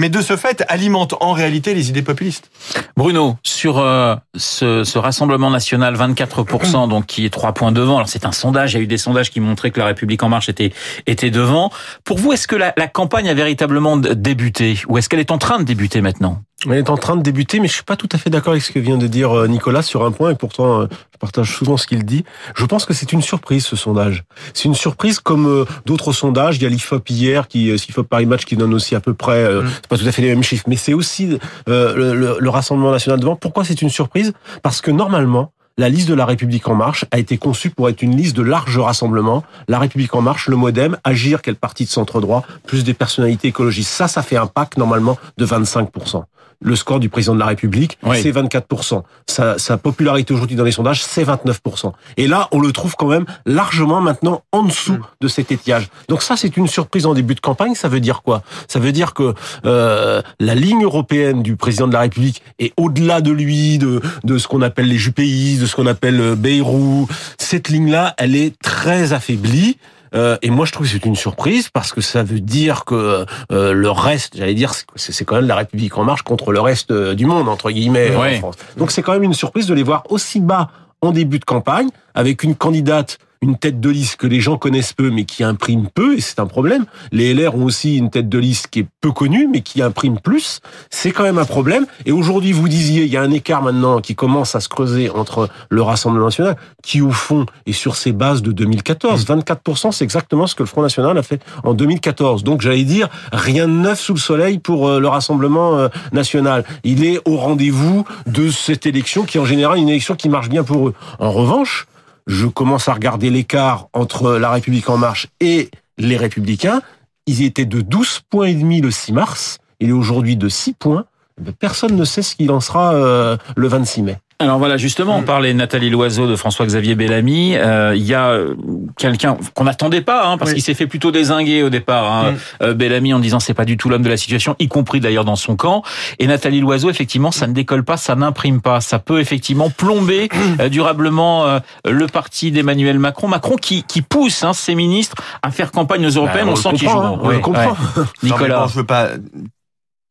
mais 0.00 0.08
de 0.08 0.20
ce 0.20 0.36
fait 0.36 0.64
alimentent 0.66 1.14
en 1.20 1.32
réalité 1.32 1.74
les 1.74 1.90
idées 1.90 2.02
populistes. 2.02 2.50
Bruno, 2.96 3.36
sur 3.44 3.78
euh, 3.78 4.16
ce, 4.36 4.98
Rassemblement 4.98 5.48
national, 5.48 5.94
24%, 5.94 6.88
donc 6.88 7.06
qui 7.06 7.24
est 7.24 7.30
trois 7.30 7.52
points 7.52 7.70
devant. 7.70 7.96
Alors 7.96 8.08
c'est 8.08 8.26
un 8.26 8.32
sondage, 8.32 8.72
il 8.72 8.76
y 8.76 8.80
a 8.80 8.82
eu 8.82 8.88
des 8.88 8.98
sondages 8.98 9.30
qui 9.30 9.38
montraient 9.38 9.70
que 9.70 9.78
la 9.78 9.86
République 9.86 10.22
en 10.24 10.28
marche 10.28 10.48
était 10.48 10.72
était 11.06 11.30
devant. 11.30 11.70
Pour 12.04 12.18
vous, 12.18 12.32
est-ce 12.32 12.48
que 12.48 12.56
la, 12.56 12.72
campagne 12.88 13.28
a 13.28 13.34
véritablement 13.34 13.96
débuté? 13.96 14.80
Ou 14.88 14.98
est-ce 14.98 15.08
qu'elle 15.08 15.20
est 15.20 15.30
en 15.30 15.38
train 15.38 15.58
de 15.58 15.64
débuter 15.64 16.00
maintenant? 16.00 16.42
Elle 16.66 16.72
est 16.76 16.90
en 16.90 16.98
train 16.98 17.16
de 17.16 17.22
débuter, 17.22 17.58
mais 17.58 17.68
je 17.68 17.72
suis 17.72 17.82
pas 17.84 17.96
tout 17.96 18.08
à 18.12 18.18
fait 18.18 18.28
d'accord 18.28 18.50
avec 18.52 18.62
ce 18.62 18.70
que 18.70 18.78
vient 18.78 18.98
de 18.98 19.06
dire 19.06 19.32
euh, 19.34 19.46
Nicolas 19.48 19.80
sur 19.82 20.04
un 20.04 20.12
point, 20.12 20.30
et 20.32 20.34
pourtant 20.34 20.82
euh, 20.82 20.86
je 21.12 21.18
partage 21.18 21.54
souvent 21.56 21.78
ce 21.78 21.86
qu'il 21.86 22.04
dit. 22.04 22.22
Je 22.54 22.66
pense 22.66 22.84
que 22.84 22.92
c'est 22.92 23.12
une 23.14 23.22
surprise 23.22 23.64
ce 23.64 23.76
sondage. 23.76 24.24
C'est 24.52 24.64
une 24.66 24.74
surprise 24.74 25.20
comme 25.20 25.46
euh, 25.46 25.64
d'autres 25.86 26.12
sondages. 26.12 26.56
Il 26.58 26.62
y 26.62 26.66
a 26.66 26.68
l'IFOP 26.68 27.08
hier, 27.08 27.48
qui 27.48 27.72
l'IFOP 27.72 28.06
Paris 28.06 28.26
Match, 28.26 28.44
qui 28.44 28.56
donne 28.56 28.74
aussi 28.74 28.94
à 28.94 29.00
peu 29.00 29.14
près, 29.14 29.42
euh, 29.42 29.62
c'est 29.76 29.88
pas 29.88 29.96
tout 29.96 30.06
à 30.06 30.12
fait 30.12 30.20
les 30.20 30.28
mêmes 30.28 30.42
chiffres, 30.42 30.64
mais 30.66 30.76
c'est 30.76 30.92
aussi 30.92 31.38
euh, 31.70 31.94
le, 31.96 32.14
le- 32.14 32.36
le 32.38 32.50
Rassemblement 32.50 32.90
national 32.90 33.20
devant. 33.20 33.36
Pourquoi 33.36 33.64
c'est 33.64 33.80
une 33.80 33.90
surprise? 33.90 34.32
Parce 34.62 34.80
que 34.82 34.90
normalement. 34.90 35.52
La 35.78 35.88
liste 35.88 36.08
de 36.08 36.14
la 36.14 36.26
République 36.26 36.68
en 36.68 36.74
marche 36.74 37.06
a 37.10 37.18
été 37.18 37.38
conçue 37.38 37.70
pour 37.70 37.88
être 37.88 38.02
une 38.02 38.14
liste 38.14 38.36
de 38.36 38.42
large 38.42 38.76
rassemblement. 38.76 39.44
La 39.66 39.78
République 39.78 40.14
en 40.14 40.20
marche, 40.20 40.46
le 40.48 40.56
MoDem, 40.56 40.98
Agir, 41.04 41.40
quel 41.40 41.54
parti 41.54 41.84
de 41.84 41.88
centre 41.88 42.20
droit, 42.20 42.44
plus 42.66 42.84
des 42.84 42.92
personnalités 42.92 43.48
écologistes. 43.48 43.88
Ça, 43.90 44.06
ça 44.06 44.20
fait 44.20 44.36
un 44.36 44.46
pack 44.46 44.76
normalement 44.76 45.16
de 45.38 45.46
25%. 45.46 46.24
Le 46.62 46.76
score 46.76 47.00
du 47.00 47.08
président 47.08 47.34
de 47.34 47.40
la 47.40 47.46
République, 47.46 47.98
Oui. 48.02 48.20
c'est 48.22 48.30
24%. 48.32 49.02
Sa, 49.26 49.58
sa 49.58 49.78
popularité 49.78 50.34
aujourd'hui 50.34 50.56
dans 50.56 50.64
les 50.64 50.72
sondages, 50.72 51.02
c'est 51.02 51.24
29%. 51.24 51.92
Et 52.16 52.26
là, 52.28 52.48
on 52.52 52.60
le 52.60 52.70
trouve 52.72 52.96
quand 52.96 53.06
même 53.06 53.24
largement 53.46 54.00
maintenant 54.00 54.42
en 54.52 54.62
dessous 54.64 54.92
Mm. 54.92 55.00
de 55.22 55.28
cet 55.28 55.52
étiage. 55.52 55.88
Donc 56.08 56.22
ça, 56.22 56.36
c'est 56.36 56.56
une 56.56 56.66
surprise 56.66 57.06
en 57.06 57.14
début 57.14 57.34
de 57.34 57.40
campagne. 57.40 57.74
Ça 57.74 57.88
veut 57.88 58.00
dire 58.00 58.22
quoi? 58.22 58.42
Ça 58.68 58.78
veut 58.78 58.92
dire 58.92 59.14
que 59.14 59.34
euh, 59.64 60.20
la 60.38 60.54
ligne 60.54 60.82
européenne 60.84 61.42
du 61.42 61.56
président 61.56 61.86
de 61.88 61.92
la 61.92 62.00
République 62.00 62.42
est 62.58 62.72
au-delà 62.76 63.20
de 63.20 63.30
lui, 63.30 63.78
de, 63.78 64.00
de 64.24 64.38
ce 64.38 64.46
qu'on 64.48 64.62
appelle 64.62 64.86
les 64.88 64.98
jupéistes, 64.98 65.62
de 65.62 65.66
ce 65.66 65.76
qu'on 65.76 65.86
appelle 65.86 66.20
euh, 66.20 66.34
Bayrou. 66.36 67.08
Cette 67.38 67.68
ligne-là, 67.68 68.14
elle 68.18 68.36
est 68.36 68.58
très 68.60 69.12
affaiblie. 69.12 69.78
Euh, 70.14 70.36
et 70.42 70.50
moi, 70.50 70.66
je 70.66 70.72
trouve 70.72 70.86
que 70.86 70.92
c'est 70.92 71.04
une 71.06 71.14
surprise 71.16 71.68
parce 71.68 71.92
que 71.92 72.00
ça 72.00 72.22
veut 72.22 72.40
dire 72.40 72.84
que 72.84 73.24
euh, 73.52 73.72
le 73.72 73.90
reste, 73.90 74.36
j'allais 74.36 74.54
dire, 74.54 74.72
c'est 74.96 75.24
quand 75.24 75.36
même 75.36 75.46
la 75.46 75.56
République 75.56 75.96
en 75.98 76.04
marche 76.04 76.22
contre 76.22 76.52
le 76.52 76.60
reste 76.60 76.90
euh, 76.90 77.14
du 77.14 77.26
monde 77.26 77.48
entre 77.48 77.70
guillemets 77.70 78.14
Ouais. 78.16 78.36
en 78.36 78.38
France. 78.40 78.54
Donc 78.76 78.90
c'est 78.90 79.02
quand 79.02 79.12
même 79.12 79.22
une 79.22 79.34
surprise 79.34 79.66
de 79.66 79.74
les 79.74 79.82
voir 79.82 80.04
aussi 80.10 80.40
bas 80.40 80.70
en 81.00 81.12
début 81.12 81.38
de 81.38 81.44
campagne 81.44 81.88
avec 82.14 82.42
une 82.42 82.54
candidate, 82.54 83.18
une 83.42 83.56
tête 83.56 83.80
de 83.80 83.88
liste 83.88 84.16
que 84.16 84.26
les 84.26 84.40
gens 84.40 84.58
connaissent 84.58 84.92
peu 84.92 85.10
mais 85.10 85.24
qui 85.24 85.44
imprime 85.44 85.88
peu 85.88 86.14
et 86.14 86.20
c'est 86.20 86.40
un 86.40 86.46
problème. 86.46 86.84
Les 87.10 87.32
LR 87.32 87.54
ont 87.54 87.64
aussi 87.64 87.96
une 87.96 88.10
tête 88.10 88.28
de 88.28 88.38
liste 88.38 88.68
qui 88.68 88.80
est 88.80 88.86
peu 89.00 89.12
connue 89.12 89.48
mais 89.50 89.62
qui 89.62 89.80
imprime 89.80 90.18
plus. 90.20 90.60
C'est 90.90 91.10
quand 91.10 91.22
même 91.22 91.38
un 91.38 91.46
problème. 91.46 91.86
Et 92.04 92.12
aujourd'hui, 92.12 92.52
vous 92.52 92.68
disiez, 92.68 93.04
il 93.04 93.10
y 93.10 93.16
a 93.16 93.22
un 93.22 93.30
écart 93.30 93.62
maintenant 93.62 94.00
qui 94.00 94.14
commence 94.14 94.54
à 94.54 94.60
se 94.60 94.68
creuser 94.68 95.08
entre 95.08 95.48
le 95.70 95.80
Rassemblement 95.80 96.26
national 96.26 96.56
qui 96.82 97.00
au 97.00 97.10
fond 97.10 97.46
est 97.64 97.72
sur 97.72 97.96
ses 97.96 98.12
bases 98.12 98.42
de 98.42 98.52
2014. 98.52 99.24
24%, 99.24 99.92
c'est 99.92 100.04
exactement 100.04 100.46
ce 100.46 100.54
que 100.54 100.62
le 100.62 100.68
Front 100.68 100.82
national 100.82 101.16
a 101.16 101.22
fait 101.22 101.40
en 101.64 101.72
2014. 101.72 102.44
Donc 102.44 102.60
j'allais 102.60 102.84
dire, 102.84 103.08
rien 103.32 103.66
de 103.66 103.72
neuf 103.72 104.00
sous 104.00 104.14
le 104.14 104.20
soleil 104.20 104.58
pour 104.58 104.86
euh, 104.86 105.00
le 105.00 105.08
Rassemblement 105.08 105.78
euh, 105.78 105.88
national. 106.12 106.64
Il 106.84 107.04
est 107.04 107.18
au 107.26 107.36
rendez-vous 107.36 108.04
de 108.26 108.50
cette 108.50 108.84
élection 108.84 109.24
qui 109.24 109.38
est 109.38 109.40
en 109.40 109.46
général 109.46 109.78
une 109.78 109.88
élection 109.88 110.14
qui 110.14 110.28
marche 110.28 110.50
bien 110.50 110.62
pour 110.62 110.88
eux. 110.88 110.94
En 111.18 111.30
revanche, 111.30 111.86
je 112.30 112.46
commence 112.46 112.86
à 112.88 112.94
regarder 112.94 113.28
l'écart 113.28 113.88
entre 113.92 114.38
la 114.38 114.50
République 114.50 114.88
en 114.88 114.96
marche 114.96 115.26
et 115.40 115.68
les 115.98 116.16
Républicains. 116.16 116.80
Ils 117.26 117.42
étaient 117.42 117.64
de 117.64 117.80
12 117.80 118.20
points 118.30 118.46
et 118.46 118.54
demi 118.54 118.80
le 118.80 118.92
6 118.92 119.12
mars. 119.12 119.58
Il 119.80 119.88
est 119.88 119.92
aujourd'hui 119.92 120.36
de 120.36 120.48
6 120.48 120.74
points. 120.74 121.06
Eh 121.38 121.42
ben, 121.42 121.52
Personne 121.58 121.96
ne 121.96 122.04
sait 122.04 122.22
ce 122.22 122.36
qu'il 122.36 122.52
en 122.52 122.60
sera 122.60 122.94
euh, 122.94 123.36
le 123.56 123.66
26 123.66 124.02
mai. 124.02 124.18
Alors 124.40 124.58
voilà, 124.58 124.76
justement, 124.78 125.18
Mm. 125.18 125.20
on 125.20 125.22
parlait 125.24 125.52
de 125.52 125.58
Nathalie 125.58 125.90
Loiseau, 125.90 126.26
de 126.26 126.34
François-Xavier 126.34 126.94
Bellamy. 126.94 127.56
Euh, 127.56 127.92
Il 127.94 128.02
y 128.02 128.14
a 128.14 128.28
euh, 128.30 128.54
quelqu'un 128.96 129.36
qu'on 129.54 129.64
n'attendait 129.64 130.00
pas, 130.00 130.26
hein, 130.26 130.38
parce 130.38 130.50
Oui. 130.50 130.54
qu'il 130.56 130.62
s'est 130.64 130.72
fait 130.74 130.86
plutôt 130.86 131.10
désinguer 131.10 131.62
au 131.62 131.68
départ, 131.70 132.10
hein, 132.10 132.32
Mm. 132.32 132.36
euh, 132.62 132.74
Bellamy, 132.74 133.12
en 133.12 133.18
disant 133.18 133.38
c'est 133.38 133.52
pas 133.54 133.66
du 133.66 133.76
tout 133.76 133.88
l'homme 133.90 134.02
de 134.02 134.08
la 134.08 134.16
situation, 134.16 134.56
y 134.58 134.66
compris 134.68 134.98
d'ailleurs 135.00 135.24
dans 135.26 135.36
son 135.36 135.56
camp. 135.56 135.82
Et 136.18 136.26
Nathalie 136.26 136.60
Loiseau, 136.60 136.88
effectivement, 136.90 137.30
ça 137.32 137.46
ne 137.46 137.52
décolle 137.52 137.84
pas, 137.84 137.96
ça 137.98 138.14
n'imprime 138.16 138.60
pas. 138.62 138.80
Ça 138.80 138.98
peut 138.98 139.20
effectivement 139.20 139.68
plomber 139.70 140.28
durablement 140.70 141.60
le 141.84 142.06
parti 142.06 142.50
d'Emmanuel 142.50 142.98
Macron. 142.98 143.28
Macron 143.28 143.56
qui, 143.56 143.82
qui 143.84 144.00
pousse 144.00 144.42
hein, 144.42 144.54
ses 144.54 144.74
ministres 144.74 145.16
à 145.42 145.50
faire 145.50 145.70
campagne 145.70 146.06
aux 146.06 146.10
européennes. 146.10 146.46
Bah, 146.46 146.52
on, 146.52 146.54
on 146.54 146.56
sent 146.56 146.70
qu'ils 146.76 146.88
comprend, 146.88 147.02
jouent. 147.02 147.14
hein, 147.14 147.20
on 147.22 147.28
le 147.28 147.38
comprend. 147.40 147.76
Non, 147.96 148.04
Nicolas. 148.22 148.60
bon, 148.60 148.68
je 148.68 148.74
veux 148.76 148.86
pas 148.86 149.08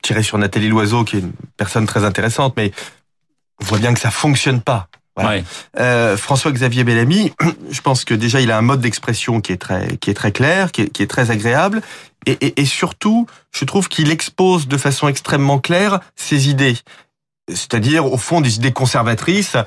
tirer 0.03 0.21
sur 0.23 0.37
Nathalie 0.37 0.69
Loiseau, 0.69 1.03
qui 1.03 1.17
est 1.17 1.19
une 1.19 1.31
personne 1.57 1.85
très 1.85 2.03
intéressante, 2.05 2.53
mais 2.57 2.71
on 3.61 3.65
voit 3.65 3.79
bien 3.79 3.93
que 3.93 3.99
ça 3.99 4.11
fonctionne 4.11 4.61
pas. 4.61 4.87
Voilà. 5.15 5.29
Ouais. 5.37 5.43
Euh, 5.79 6.15
François-Xavier 6.17 6.83
Bellamy, 6.83 7.33
je 7.71 7.81
pense 7.81 8.05
que 8.05 8.13
déjà 8.13 8.41
il 8.41 8.51
a 8.51 8.57
un 8.57 8.61
mode 8.61 8.81
d'expression 8.81 9.41
qui 9.41 9.51
est 9.51 9.57
très 9.57 9.97
qui 9.97 10.09
est 10.09 10.13
très 10.13 10.31
clair, 10.31 10.71
qui 10.71 10.83
est, 10.83 10.89
qui 10.89 11.03
est 11.03 11.07
très 11.07 11.31
agréable, 11.31 11.81
et, 12.25 12.37
et, 12.41 12.61
et 12.61 12.65
surtout, 12.65 13.27
je 13.51 13.65
trouve 13.65 13.89
qu'il 13.89 14.11
expose 14.11 14.67
de 14.67 14.77
façon 14.77 15.07
extrêmement 15.07 15.59
claire 15.59 15.99
ses 16.15 16.49
idées, 16.49 16.77
c'est-à-dire 17.49 18.05
au 18.05 18.17
fond 18.17 18.41
des 18.41 18.55
idées 18.55 18.71
conservatrices 18.71 19.57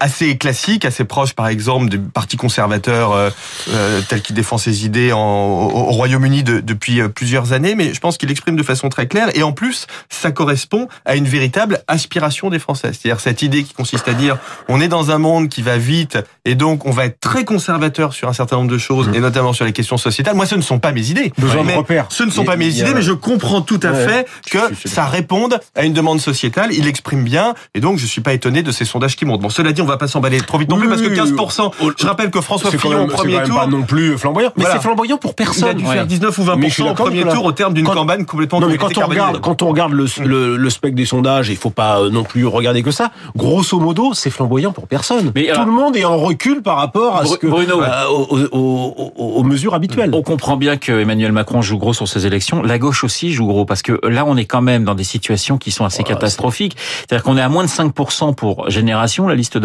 assez 0.00 0.36
classiques, 0.36 0.84
assez 0.84 1.04
proches 1.04 1.32
par 1.34 1.48
exemple 1.48 1.88
du 1.88 1.98
parti 1.98 2.36
conservateur 2.36 3.12
euh, 3.12 3.30
euh, 3.70 4.00
tel 4.08 4.22
qu'il 4.22 4.34
défend 4.34 4.58
ses 4.58 4.84
idées 4.84 5.12
en, 5.12 5.18
au, 5.20 5.70
au 5.70 5.92
Royaume-Uni 5.92 6.42
de- 6.42 6.60
depuis 6.60 7.00
euh, 7.00 7.08
plusieurs 7.08 7.52
années, 7.52 7.74
mais 7.74 7.94
je 7.94 8.00
pense 8.00 8.18
qu'il 8.18 8.30
exprime 8.30 8.56
de 8.56 8.62
façon 8.62 8.88
très 8.88 9.06
claire 9.06 9.28
et 9.34 9.42
en 9.42 9.52
plus 9.52 9.86
ça 10.08 10.30
correspond 10.32 10.88
à 11.04 11.16
une 11.16 11.26
véritable 11.26 11.82
aspiration 11.88 12.50
des 12.50 12.58
Français, 12.58 12.90
c'est-à-dire 12.92 13.20
cette 13.20 13.42
idée 13.42 13.64
qui 13.64 13.74
consiste 13.74 14.08
à 14.08 14.12
dire 14.14 14.38
on 14.68 14.80
est 14.80 14.88
dans 14.88 15.10
un 15.10 15.18
monde 15.18 15.48
qui 15.48 15.62
va 15.62 15.78
vite 15.78 16.18
et 16.44 16.54
donc 16.54 16.86
on 16.86 16.90
va 16.90 17.06
être 17.06 17.20
très 17.20 17.44
conservateur 17.44 18.12
sur 18.12 18.28
un 18.28 18.32
certain 18.32 18.56
nombre 18.56 18.70
de 18.70 18.78
choses 18.78 19.10
et 19.14 19.20
notamment 19.20 19.52
sur 19.52 19.64
les 19.64 19.72
questions 19.72 19.96
sociétales. 19.98 20.34
Moi, 20.36 20.46
ce 20.46 20.54
ne 20.54 20.60
sont 20.62 20.78
pas 20.78 20.92
mes 20.92 21.10
idées. 21.10 21.32
Besoin 21.38 21.64
de 21.64 21.72
repères. 21.72 22.06
Ce 22.10 22.22
ne 22.22 22.30
sont 22.30 22.44
pas 22.44 22.56
mes 22.56 22.68
idées, 22.68 22.94
mais 22.94 23.02
je 23.02 23.12
comprends 23.12 23.62
tout 23.62 23.80
à 23.82 23.92
Ouais. 23.92 24.06
fait 24.06 24.26
que 24.50 24.58
ça 24.84 25.06
réponde 25.06 25.58
à 25.74 25.84
une 25.84 25.92
demande 25.92 26.20
sociétale. 26.20 26.70
Il 26.72 26.84
l'exprime 26.84 27.24
bien, 27.24 27.54
et 27.74 27.80
donc 27.80 27.98
je 27.98 28.04
suis 28.06 28.20
pas 28.20 28.32
étonné 28.34 28.62
de 28.62 28.70
ces 28.72 28.84
sondages 28.84 29.16
qui 29.16 29.24
montent. 29.24 29.40
Bon, 29.40 29.48
cela 29.50 29.72
dit, 29.72 29.80
va 29.86 29.96
pas 29.96 30.08
s'emballer 30.08 30.40
trop 30.40 30.58
vite 30.58 30.68
non 30.68 30.76
plus, 30.76 30.84
Oui, 30.86 30.90
parce 30.90 31.02
que 31.02 31.08
oui, 31.08 31.16
15%, 31.36 31.70
je 31.98 32.06
rappelle 32.06 32.30
que 32.30 32.40
François 32.40 32.70
Fillon 32.70 33.04
au 33.04 33.06
premier 33.06 33.34
quand 33.34 33.38
même 33.40 33.48
tour, 33.48 33.58
pas 33.60 33.66
non 33.66 33.82
plus 33.82 34.18
flamboyant. 34.18 34.50
Mais 34.56 34.62
Voilà. 34.64 34.76
c'est 34.78 34.82
flamboyant 34.82 35.16
pour 35.18 35.30
il 35.30 35.42
a 35.42 35.44
personne. 35.46 35.76
dû 35.76 35.84
Ouais. 35.86 35.94
faire 35.94 36.06
19 36.06 36.36
ou 36.38 36.42
Mais 36.56 36.68
je 36.68 36.74
suis 36.74 36.82
20% 36.82 36.90
au 36.90 36.94
premier 36.94 37.22
tour 37.24 37.44
au 37.44 37.52
terme 37.52 37.74
d'une 37.74 37.86
campagne 37.86 38.24
complètement 38.24 38.60
Non 38.60 38.68
mais 38.68 38.76
quand 38.78 38.96
on 38.98 39.06
regarde 39.06 39.40
quand 39.40 39.62
on 39.62 39.68
regarde 39.68 39.92
le, 39.92 40.06
le, 40.24 40.56
le 40.56 40.70
spectre 40.70 40.96
des 40.96 41.04
sondages, 41.06 41.48
il 41.48 41.56
faut 41.56 41.70
pas 41.70 42.00
euh, 42.00 42.10
non 42.10 42.24
plus 42.24 42.46
regarder 42.46 42.82
que 42.82 42.90
ça. 42.90 43.10
Grosso 43.36 43.78
modo, 43.80 44.12
c'est 44.14 44.30
flamboyant 44.30 44.72
pour 44.72 44.86
personne. 44.88 45.32
Mais 45.34 45.44
Tout 45.46 45.50
alors- 45.54 45.66
le 45.66 45.72
monde 45.72 45.96
est 45.96 46.04
en 46.04 46.16
recul 46.16 46.62
par 46.62 46.76
rapport 46.76 47.16
à 47.16 47.24
ce 47.26 47.36
que 47.36 47.46
Bruno. 47.46 47.80
euh, 47.82 48.04
aux, 48.08 48.38
aux- 48.52 49.12
aux- 49.16 49.24
aux 49.38 49.42
mesures 49.44 49.74
habituelles. 49.74 50.10
On 50.12 50.22
comprend 50.22 50.56
bien 50.56 50.76
que 50.76 50.92
Emmanuel 51.00 51.32
Macron 51.32 51.62
joue 51.62 51.78
gros 51.78 51.92
sur 51.94 52.08
ces 52.08 52.26
élections. 52.26 52.62
La 52.62 52.78
gauche 52.78 53.04
aussi 53.04 53.32
joue 53.32 53.46
gros 53.46 53.64
parce 53.64 53.82
que 53.82 54.00
là, 54.06 54.24
on 54.26 54.36
est 54.36 54.44
quand 54.46 54.62
même 54.62 54.84
dans 54.84 54.94
des 54.94 55.04
situations 55.04 55.58
qui 55.58 55.70
sont 55.70 55.84
assez 55.84 56.02
Voilà, 56.02 56.16
catastrophiques. 56.16 56.76
C'est-à-dire 57.00 57.22
qu'on 57.22 57.36
est 57.36 57.42
à 57.42 57.48
moins 57.48 57.64
de 57.64 57.68
5% 57.68 58.34
pour 58.34 58.68
Génération, 58.70 59.28
la 59.28 59.34
liste 59.34 59.58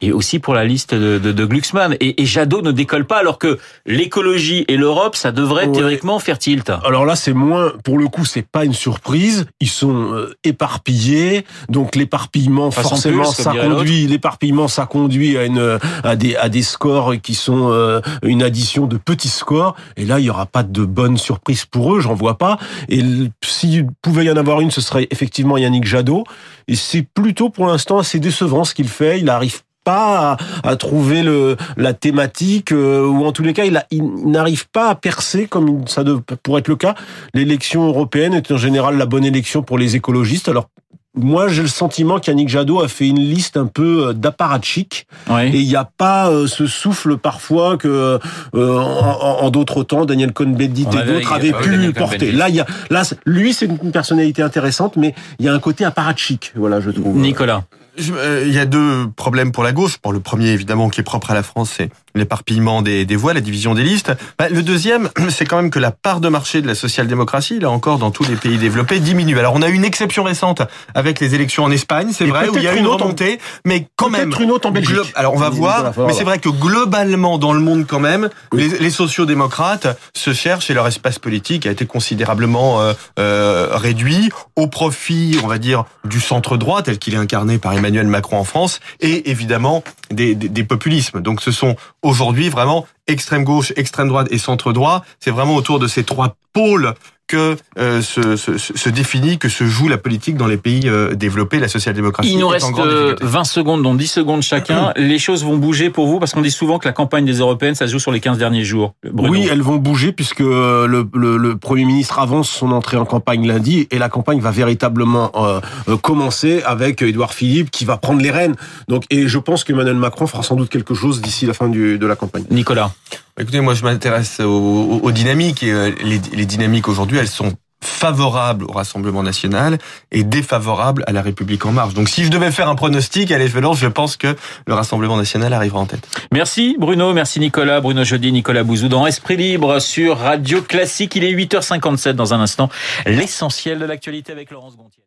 et 0.00 0.12
aussi 0.12 0.38
pour 0.38 0.54
la 0.54 0.64
liste 0.64 0.94
de, 0.94 1.18
de, 1.18 1.32
de 1.32 1.44
Glucksmann. 1.44 1.96
Et, 2.00 2.22
et 2.22 2.26
Jadot 2.26 2.62
ne 2.62 2.72
décolle 2.72 3.04
pas 3.06 3.18
alors 3.18 3.38
que 3.38 3.58
l'écologie 3.86 4.64
et 4.68 4.76
l'Europe, 4.76 5.16
ça 5.16 5.32
devrait 5.32 5.66
Ouais. 5.66 5.72
théoriquement 5.72 6.18
faire 6.18 6.38
tilt. 6.38 6.70
Alors 6.84 7.04
là, 7.06 7.16
c'est 7.16 7.32
moins, 7.32 7.72
pour 7.84 7.96
le 7.98 8.08
coup, 8.08 8.24
c'est 8.24 8.46
pas 8.46 8.64
une 8.64 8.72
surprise. 8.74 9.46
Ils 9.60 9.68
sont 9.68 10.12
euh, 10.12 10.34
éparpillés, 10.44 11.44
donc 11.68 11.94
l'éparpillement, 11.96 12.70
forcément, 12.70 13.24
ça 13.24 13.52
conduit, 13.52 14.06
l'éparpillement, 14.06 14.68
ça 14.68 14.86
conduit 14.86 15.38
à 15.38 15.44
une, 15.44 15.78
à 16.02 16.16
des, 16.16 16.36
à 16.36 16.48
des 16.48 16.62
scores 16.62 17.14
qui 17.22 17.34
sont 17.34 17.70
euh, 17.70 18.00
une 18.22 18.42
addition 18.42 18.86
de 18.86 18.96
petits 18.96 19.28
scores. 19.28 19.76
Et 19.96 20.04
là, 20.04 20.18
il 20.18 20.24
y 20.26 20.30
aura 20.30 20.46
pas 20.46 20.62
de 20.64 20.84
bonne 20.84 21.16
surprise 21.16 21.64
pour 21.64 21.94
eux, 21.94 22.00
j'en 22.00 22.14
vois 22.14 22.36
pas. 22.36 22.58
Et 22.88 23.02
s'il 23.42 23.86
pouvait 24.02 24.24
y 24.24 24.30
en 24.30 24.36
avoir 24.36 24.60
une, 24.60 24.70
ce 24.70 24.80
serait 24.80 25.06
effectivement 25.10 25.56
Yannick 25.56 25.84
Jadot. 25.84 26.24
Et 26.66 26.76
c'est 26.76 27.02
plutôt, 27.02 27.50
pour 27.50 27.66
l'instant, 27.66 27.98
assez 27.98 28.18
décevant 28.18 28.64
ce 28.64 28.74
qu'il 28.74 28.88
fait. 28.88 29.20
Il 29.20 29.28
arrive 29.28 29.43
pas 29.84 30.36
à, 30.62 30.68
à 30.70 30.76
trouver 30.76 31.22
le, 31.22 31.56
la 31.76 31.92
thématique 31.92 32.72
euh, 32.72 33.06
ou 33.06 33.24
en 33.24 33.32
tous 33.32 33.42
les 33.42 33.52
cas 33.52 33.64
il, 33.64 34.02
n'arrive 34.24 34.68
pas 34.70 34.88
à 34.88 34.94
percer 34.94 35.46
comme 35.46 35.86
ça 35.86 36.02
de, 36.04 36.14
pourrait 36.42 36.60
être 36.60 36.68
le 36.68 36.76
cas. 36.76 36.94
L'élection 37.34 37.86
européenne 37.86 38.34
est 38.34 38.50
en 38.50 38.56
général 38.56 38.96
la 38.96 39.06
bonne 39.06 39.24
élection 39.24 39.62
pour 39.62 39.78
les 39.78 39.96
écologistes. 39.96 40.48
Alors 40.48 40.68
moi 41.16 41.46
j'ai 41.48 41.62
le 41.62 41.68
sentiment 41.68 42.18
qu'Yannick 42.18 42.48
Jadot 42.48 42.82
a 42.82 42.88
fait 42.88 43.06
une 43.06 43.20
liste 43.20 43.56
un 43.56 43.66
peu 43.66 44.08
euh, 44.08 44.12
d'apparatchik 44.12 45.06
Ouais. 45.30 45.48
et 45.50 45.60
il 45.60 45.68
n'y 45.68 45.76
a 45.76 45.84
pas 45.96 46.28
euh, 46.28 46.46
ce 46.46 46.66
souffle 46.66 47.16
parfois 47.16 47.76
que 47.76 48.18
euh, 48.54 48.78
en, 48.78 49.48
d'autres 49.50 49.84
temps 49.84 50.04
Daniel 50.04 50.32
Cohn-Bendit 50.32 50.82
et 50.92 51.06
d'autres 51.06 51.32
avaient 51.32 51.52
pu 51.52 51.70
Daniel 51.70 51.92
porter. 51.94 52.32
Là 52.32 52.48
il 52.48 52.56
y 52.56 52.60
a 52.60 52.66
là 52.90 53.02
lui 53.26 53.54
c'est 53.54 53.66
une 53.66 53.92
personnalité 53.92 54.42
intéressante 54.42 54.96
mais 54.96 55.14
il 55.38 55.46
y 55.46 55.48
a 55.48 55.52
un 55.54 55.60
côté 55.60 55.84
apparatchik 55.84 56.52
voilà 56.56 56.80
je 56.80 56.90
trouve. 56.90 57.16
Nicolas. 57.16 57.62
Euh, 57.98 58.44
Il 58.46 58.52
y 58.52 58.58
a 58.58 58.66
deux 58.66 59.08
problèmes 59.16 59.52
pour 59.52 59.62
la 59.64 59.72
gauche. 59.72 59.98
Bon, 60.02 60.10
le 60.10 60.20
premier, 60.20 60.48
évidemment, 60.48 60.88
qui 60.88 61.00
est 61.00 61.04
propre 61.04 61.30
à 61.30 61.34
la 61.34 61.42
France, 61.42 61.72
c'est 61.76 61.90
l'éparpillement 62.14 62.82
des, 62.82 63.04
des 63.04 63.16
voix, 63.16 63.34
la 63.34 63.40
division 63.40 63.74
des 63.74 63.82
listes. 63.82 64.12
Bah, 64.38 64.48
le 64.48 64.62
deuxième, 64.62 65.10
c'est 65.30 65.44
quand 65.46 65.56
même 65.56 65.70
que 65.70 65.78
la 65.78 65.90
part 65.90 66.20
de 66.20 66.28
marché 66.28 66.62
de 66.62 66.66
la 66.66 66.74
social-démocratie, 66.74 67.58
là 67.60 67.70
encore, 67.70 67.98
dans 67.98 68.10
tous 68.10 68.24
les 68.28 68.36
pays 68.36 68.58
développés, 68.58 69.00
diminue. 69.00 69.38
Alors, 69.38 69.54
on 69.54 69.62
a 69.62 69.68
eu 69.68 69.72
une 69.74 69.84
exception 69.84 70.22
récente 70.24 70.62
avec 70.94 71.20
les 71.20 71.34
élections 71.34 71.64
en 71.64 71.70
Espagne, 71.70 72.08
c'est 72.12 72.26
vrai, 72.26 72.48
où 72.48 72.56
il 72.56 72.62
y 72.62 72.68
a 72.68 72.72
une 72.74 72.80
une 72.84 72.86
autre 72.86 73.02
en- 73.02 73.06
remontée, 73.06 73.38
mais 73.64 73.86
quand 73.96 74.10
même... 74.10 74.28
Peut-être 74.30 74.40
une 74.42 74.50
autre 74.50 74.68
en 74.68 74.70
Belgique. 74.72 74.98
Alors 75.14 75.34
on 75.34 75.38
va 75.38 75.48
voir, 75.48 75.92
mais 76.06 76.12
c'est 76.12 76.24
vrai 76.24 76.38
que 76.38 76.48
globalement 76.50 77.38
dans 77.38 77.52
le 77.52 77.60
monde 77.60 77.86
quand 77.86 78.00
même, 78.00 78.28
les, 78.52 78.68
les 78.68 78.90
sociodémocrates 78.90 79.86
se 80.14 80.32
cherchent 80.32 80.70
et 80.70 80.74
leur 80.74 80.86
espace 80.86 81.18
politique 81.18 81.66
a 81.66 81.70
été 81.70 81.86
considérablement 81.86 82.80
euh, 82.80 82.92
euh, 83.18 83.68
réduit 83.72 84.30
au 84.56 84.66
profit, 84.66 85.38
on 85.42 85.46
va 85.46 85.58
dire, 85.58 85.84
du 86.04 86.20
centre 86.20 86.56
droit 86.56 86.82
tel 86.82 86.98
qu'il 86.98 87.14
est 87.14 87.18
incarné 87.18 87.58
par 87.58 87.72
Emmanuel 87.72 88.06
Macron 88.06 88.36
en 88.38 88.44
France 88.44 88.80
et 89.00 89.30
évidemment 89.30 89.82
des, 90.10 90.34
des, 90.34 90.48
des 90.48 90.64
populismes. 90.64 91.20
Donc 91.20 91.40
ce 91.40 91.50
sont 91.52 91.76
aujourd'hui 92.04 92.48
vraiment 92.48 92.86
extrême 93.08 93.42
gauche, 93.42 93.72
extrême 93.76 94.08
droite 94.08 94.28
et 94.30 94.38
centre 94.38 94.72
droit. 94.72 95.04
C'est 95.18 95.32
vraiment 95.32 95.56
autour 95.56 95.78
de 95.80 95.88
ces 95.88 96.04
trois 96.04 96.36
pôles 96.52 96.94
que 97.26 97.56
euh, 97.78 98.02
se, 98.02 98.36
se, 98.36 98.58
se, 98.58 98.88
définit, 98.88 99.38
que 99.38 99.48
se 99.48 99.64
joue 99.64 99.88
la 99.88 99.96
politique 99.96 100.36
dans 100.36 100.46
les 100.46 100.56
pays 100.56 100.82
euh, 100.86 101.14
développés, 101.14 101.58
la 101.58 101.68
social-démocratie. 101.68 102.30
Il 102.30 102.38
nous 102.38 102.48
reste 102.48 102.70
20 102.70 102.84
euh, 102.84 103.44
secondes, 103.44 103.82
dont 103.82 103.94
10 103.94 104.06
secondes 104.06 104.42
chacun. 104.42 104.92
les 104.96 105.18
choses 105.18 105.44
vont 105.44 105.56
bouger 105.56 105.90
pour 105.90 106.06
vous, 106.06 106.18
parce 106.18 106.32
qu'on 106.32 106.42
dit 106.42 106.50
souvent 106.50 106.78
que 106.78 106.86
la 106.86 106.92
campagne 106.92 107.24
des 107.24 107.38
européennes, 107.38 107.74
ça 107.74 107.86
se 107.86 107.92
joue 107.92 107.98
sur 107.98 108.12
les 108.12 108.20
15 108.20 108.38
derniers 108.38 108.64
jours. 108.64 108.94
Oui, 109.12 109.48
elles 109.50 109.62
vont 109.62 109.76
bouger, 109.76 110.12
puisque 110.12 110.40
le, 110.40 111.08
le, 111.14 111.36
le, 111.36 111.56
Premier 111.56 111.84
ministre 111.84 112.18
avance 112.18 112.50
son 112.50 112.72
entrée 112.72 112.96
en 112.96 113.06
campagne 113.06 113.46
lundi, 113.46 113.88
et 113.90 113.98
la 113.98 114.08
campagne 114.08 114.40
va 114.40 114.50
véritablement 114.50 115.32
euh, 115.36 115.60
commencer 115.96 116.62
avec 116.66 117.00
Édouard 117.00 117.32
Philippe, 117.32 117.70
qui 117.70 117.84
va 117.84 117.96
prendre 117.96 118.20
les 118.20 118.30
rênes. 118.30 118.54
Donc, 118.88 119.04
et 119.10 119.28
je 119.28 119.38
pense 119.38 119.64
qu'Emmanuel 119.64 119.96
Macron 119.96 120.26
fera 120.26 120.42
sans 120.42 120.56
doute 120.56 120.68
quelque 120.68 120.94
chose 120.94 121.22
d'ici 121.22 121.46
la 121.46 121.54
fin 121.54 121.68
du, 121.68 121.98
de 121.98 122.06
la 122.06 122.16
campagne. 122.16 122.44
Nicolas 122.50 122.92
Écoutez, 123.38 123.60
moi 123.60 123.74
je 123.74 123.82
m'intéresse 123.82 124.40
aux, 124.40 125.00
aux, 125.02 125.12
dynamiques 125.12 125.62
et 125.64 125.72
euh, 125.72 125.90
les, 126.02 126.20
les 126.32 126.46
dynamiques 126.46 126.88
aujourd'hui, 126.88 127.18
elles 127.18 127.26
sont 127.26 127.52
favorables 127.84 128.64
au 128.64 128.72
Rassemblement 128.72 129.22
national 129.22 129.78
et 130.10 130.24
défavorables 130.24 131.04
à 131.06 131.12
la 131.12 131.22
République 131.22 131.64
en 131.66 131.72
marche. 131.72 131.94
Donc 131.94 132.08
si 132.08 132.24
je 132.24 132.30
devais 132.30 132.50
faire 132.50 132.68
un 132.68 132.74
pronostic, 132.74 133.30
allez, 133.30 133.48
je 133.48 133.58
je 133.74 133.86
pense 133.88 134.16
que 134.16 134.36
le 134.66 134.74
Rassemblement 134.74 135.16
national 135.16 135.52
arrivera 135.52 135.80
en 135.80 135.86
tête. 135.86 136.06
Merci 136.32 136.76
Bruno, 136.78 137.12
merci 137.12 137.40
Nicolas, 137.40 137.80
Bruno 137.80 138.04
Jeudi, 138.04 138.32
Nicolas 138.32 138.62
Bouzou 138.62 138.88
dans 138.88 139.06
Esprit 139.06 139.36
Libre 139.36 139.80
sur 139.80 140.18
Radio 140.18 140.62
Classique. 140.62 141.16
Il 141.16 141.24
est 141.24 141.32
8h57 141.32 142.12
dans 142.12 142.34
un 142.34 142.40
instant. 142.40 142.68
L'essentiel 143.06 143.78
de 143.78 143.84
l'actualité 143.84 144.32
avec 144.32 144.50
Laurence 144.50 144.76
Gontier. 144.76 145.02